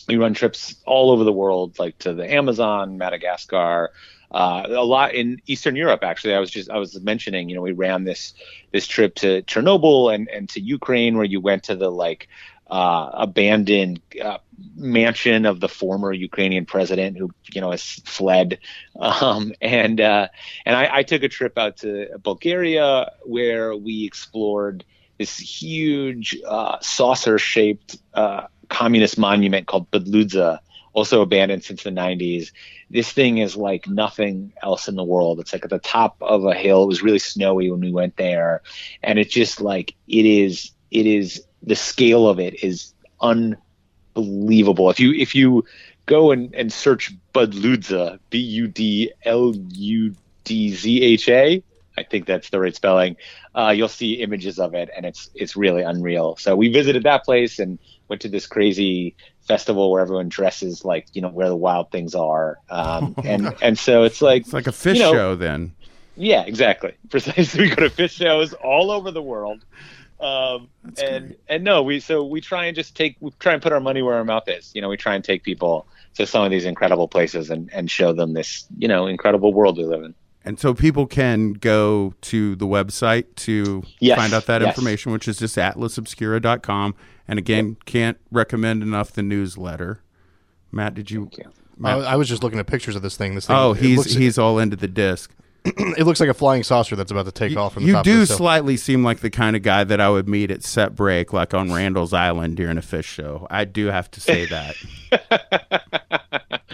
[0.08, 3.91] we run trips all over the world, like to the Amazon, Madagascar,
[4.32, 6.04] uh, a lot in Eastern Europe.
[6.04, 8.34] Actually, I was just I was mentioning, you know, we ran this
[8.72, 12.30] this trip to Chernobyl and and to Ukraine, where you went to the like
[12.72, 14.38] uh, abandoned uh,
[14.76, 18.60] mansion of the former Ukrainian president who you know has fled,
[18.99, 20.30] um, and uh,
[20.66, 24.86] and I, I took a trip out to Bulgaria where we explored
[25.18, 30.59] this huge uh, saucer-shaped uh, communist monument called Buzludzha,
[30.93, 32.51] also abandoned since the 90s.
[32.89, 35.39] This thing is like nothing else in the world.
[35.39, 36.84] It's like at the top of a hill.
[36.84, 38.61] It was really snowy when we went there,
[39.03, 40.72] and it's just like it is.
[40.89, 44.89] It is the scale of it is unbelievable.
[44.89, 45.63] If you if you
[46.05, 51.63] go and, and search Buzludzha, B U D L U D Z H A,
[51.97, 53.15] I think that's the right spelling.
[53.55, 56.36] Uh, you'll see images of it, and it's it's really unreal.
[56.38, 57.80] So we visited that place and
[58.12, 59.16] went to this crazy
[59.47, 63.80] festival where everyone dresses like you know where the wild things are, um, and and
[63.80, 65.72] so it's like it's like a Phish you know, show then
[66.16, 66.93] yeah, exactly.
[67.09, 67.62] Precisely.
[67.62, 69.66] We go to Phish shows all over the world.
[70.20, 70.70] Um,
[71.01, 73.80] and and no, we so we try and just take we try and put our
[73.80, 74.72] money where our mouth is.
[74.76, 77.89] You know, we try and take people to some of these incredible places and and
[77.89, 80.14] show them this you know incredible world we live in.
[80.43, 84.69] And so people can go to the website to Yes, find out that yes.
[84.69, 86.95] information, which is just atlasobscura.com.
[87.27, 90.01] And again, can't recommend enough the newsletter.
[90.71, 91.29] Matt, did you?
[91.37, 91.51] you.
[91.83, 93.35] I, I was just looking at pictures of this thing.
[93.35, 93.55] This thing.
[93.55, 95.31] Oh, he's looks, he's all into the disc.
[95.65, 98.03] it looks like a flying saucer that's about to take off from the You top.
[98.03, 100.63] do of the slightly seem like the kind of guy that I would meet at
[100.63, 103.45] set break, like on Randall's Island during a Phish show.
[103.51, 104.75] I do have to say that.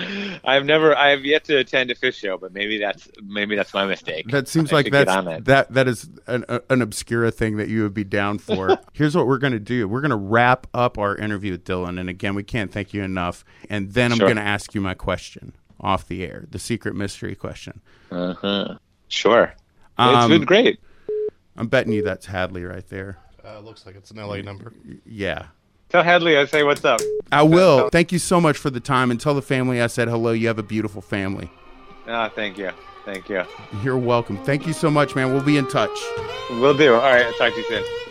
[0.46, 3.74] I've never I have yet to attend a Phish show, but maybe that's maybe that's
[3.74, 4.28] my mistake.
[4.30, 5.46] That seems I like that's on that.
[5.46, 8.78] that that is an, a- an obscura thing that you would be down for.
[8.94, 9.88] Here's what we're gonna do.
[9.88, 13.44] We're gonna wrap up our interview with Dylan, and again, we can't thank you enough.
[13.70, 14.28] And then I'm Sure.
[14.28, 17.82] gonna ask you my question off the air, the secret mystery question.
[18.12, 18.78] Uh-huh.
[19.08, 19.54] Sure.
[20.00, 20.80] it's been great.
[21.56, 23.18] I'm betting you that's Hadley right there.
[23.44, 24.74] Uh, looks like it's an LA number.
[25.06, 25.48] Yeah.
[25.90, 27.00] Tell Hadley I say what's up.
[27.32, 27.90] I will.
[27.90, 30.32] Thank you so much for the time, and tell the family I said hello.
[30.32, 31.50] You have a beautiful family.
[32.08, 32.72] Ah, thank you.
[33.06, 33.44] Thank you.
[33.84, 34.44] You're welcome.
[34.44, 35.34] Thank you so much, man.
[35.34, 35.98] We'll be in touch.
[36.50, 36.94] We'll do.
[36.94, 38.07] All right, I'll talk to you soon.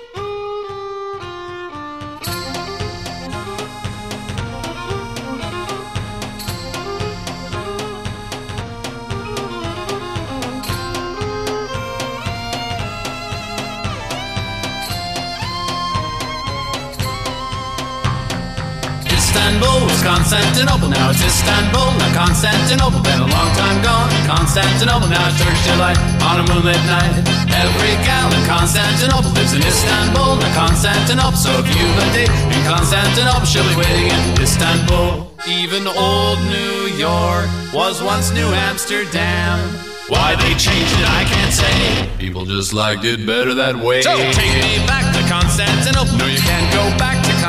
[20.26, 22.98] Constantinople, now it's Istanbul, now Constantinople.
[22.98, 24.10] Been a long time gone.
[24.26, 25.94] Constantinople, now it's Turkish delight
[26.26, 27.22] on a moonlit night.
[27.54, 31.38] Every gal in Constantinople lives in Istanbul, now Constantinople.
[31.38, 35.30] So if you've a date in Constantinople, she'll be waiting in Istanbul.
[35.46, 39.62] Even old New York was once New Amsterdam.
[40.08, 42.18] Why they changed it, I can't say.
[42.18, 44.02] People just liked it better that way.
[44.02, 46.18] So take me back to Constantinople.
[46.18, 46.38] No, you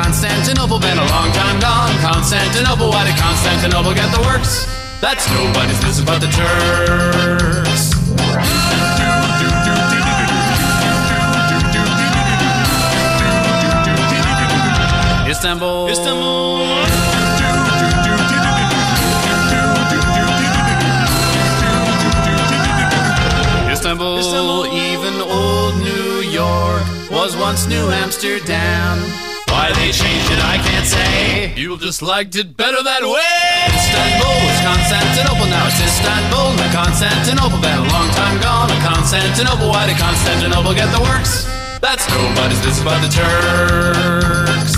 [0.08, 0.78] Constantinople.
[0.80, 1.92] Been a long time gone.
[2.00, 2.88] Constantinople.
[2.88, 4.64] Why did Constantinople get the works?
[5.02, 7.92] That's nobody's business but the Turks.
[15.28, 15.88] Istanbul.
[15.90, 16.72] Istanbul.
[23.70, 24.18] Istanbul.
[24.20, 24.66] Istanbul.
[24.72, 29.28] Even old New York was once New Amsterdam.
[29.68, 31.52] Why they changed it, I can't say.
[31.54, 33.68] People just liked it better that way.
[33.68, 37.60] Istanbul was Constantinople, now it's Istanbul, not Constantinople.
[37.60, 39.68] Been a long time gone, not Constantinople.
[39.68, 41.44] Why did Constantinople get the works?
[41.84, 44.77] That's nobody's business but the Turks.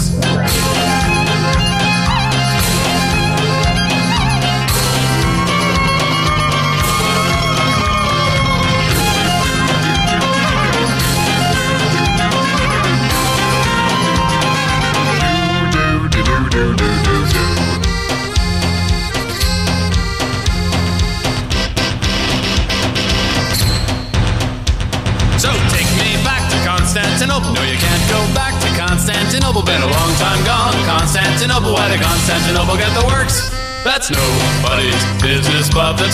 [31.41, 31.73] Constantinople.
[31.73, 33.49] Why did Constantinople get the works?
[33.83, 36.05] That's nobody's business but the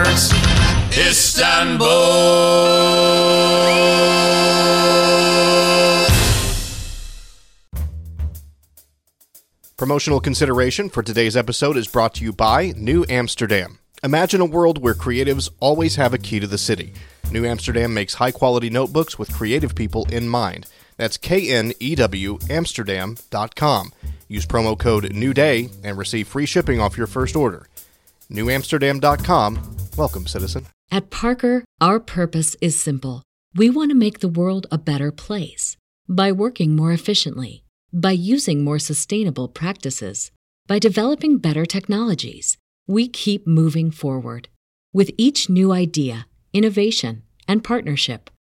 [0.00, 0.32] Turks.
[0.96, 1.86] Istanbul.
[9.76, 13.80] Promotional consideration for today's episode is brought to you by New Amsterdam.
[14.02, 16.94] Imagine a world where creatives always have a key to the city.
[17.30, 20.66] New Amsterdam makes high quality notebooks with creative people in mind.
[20.96, 23.92] That's K N E W Amsterdam.com.
[24.28, 27.68] Use promo code NEWDAY and receive free shipping off your first order.
[28.30, 29.76] NewAmsterdam.com.
[29.96, 30.66] Welcome, citizen.
[30.90, 33.22] At Parker, our purpose is simple.
[33.54, 35.76] We want to make the world a better place
[36.08, 40.30] by working more efficiently, by using more sustainable practices,
[40.66, 42.58] by developing better technologies.
[42.86, 44.48] We keep moving forward.
[44.92, 48.30] With each new idea, innovation, and partnership,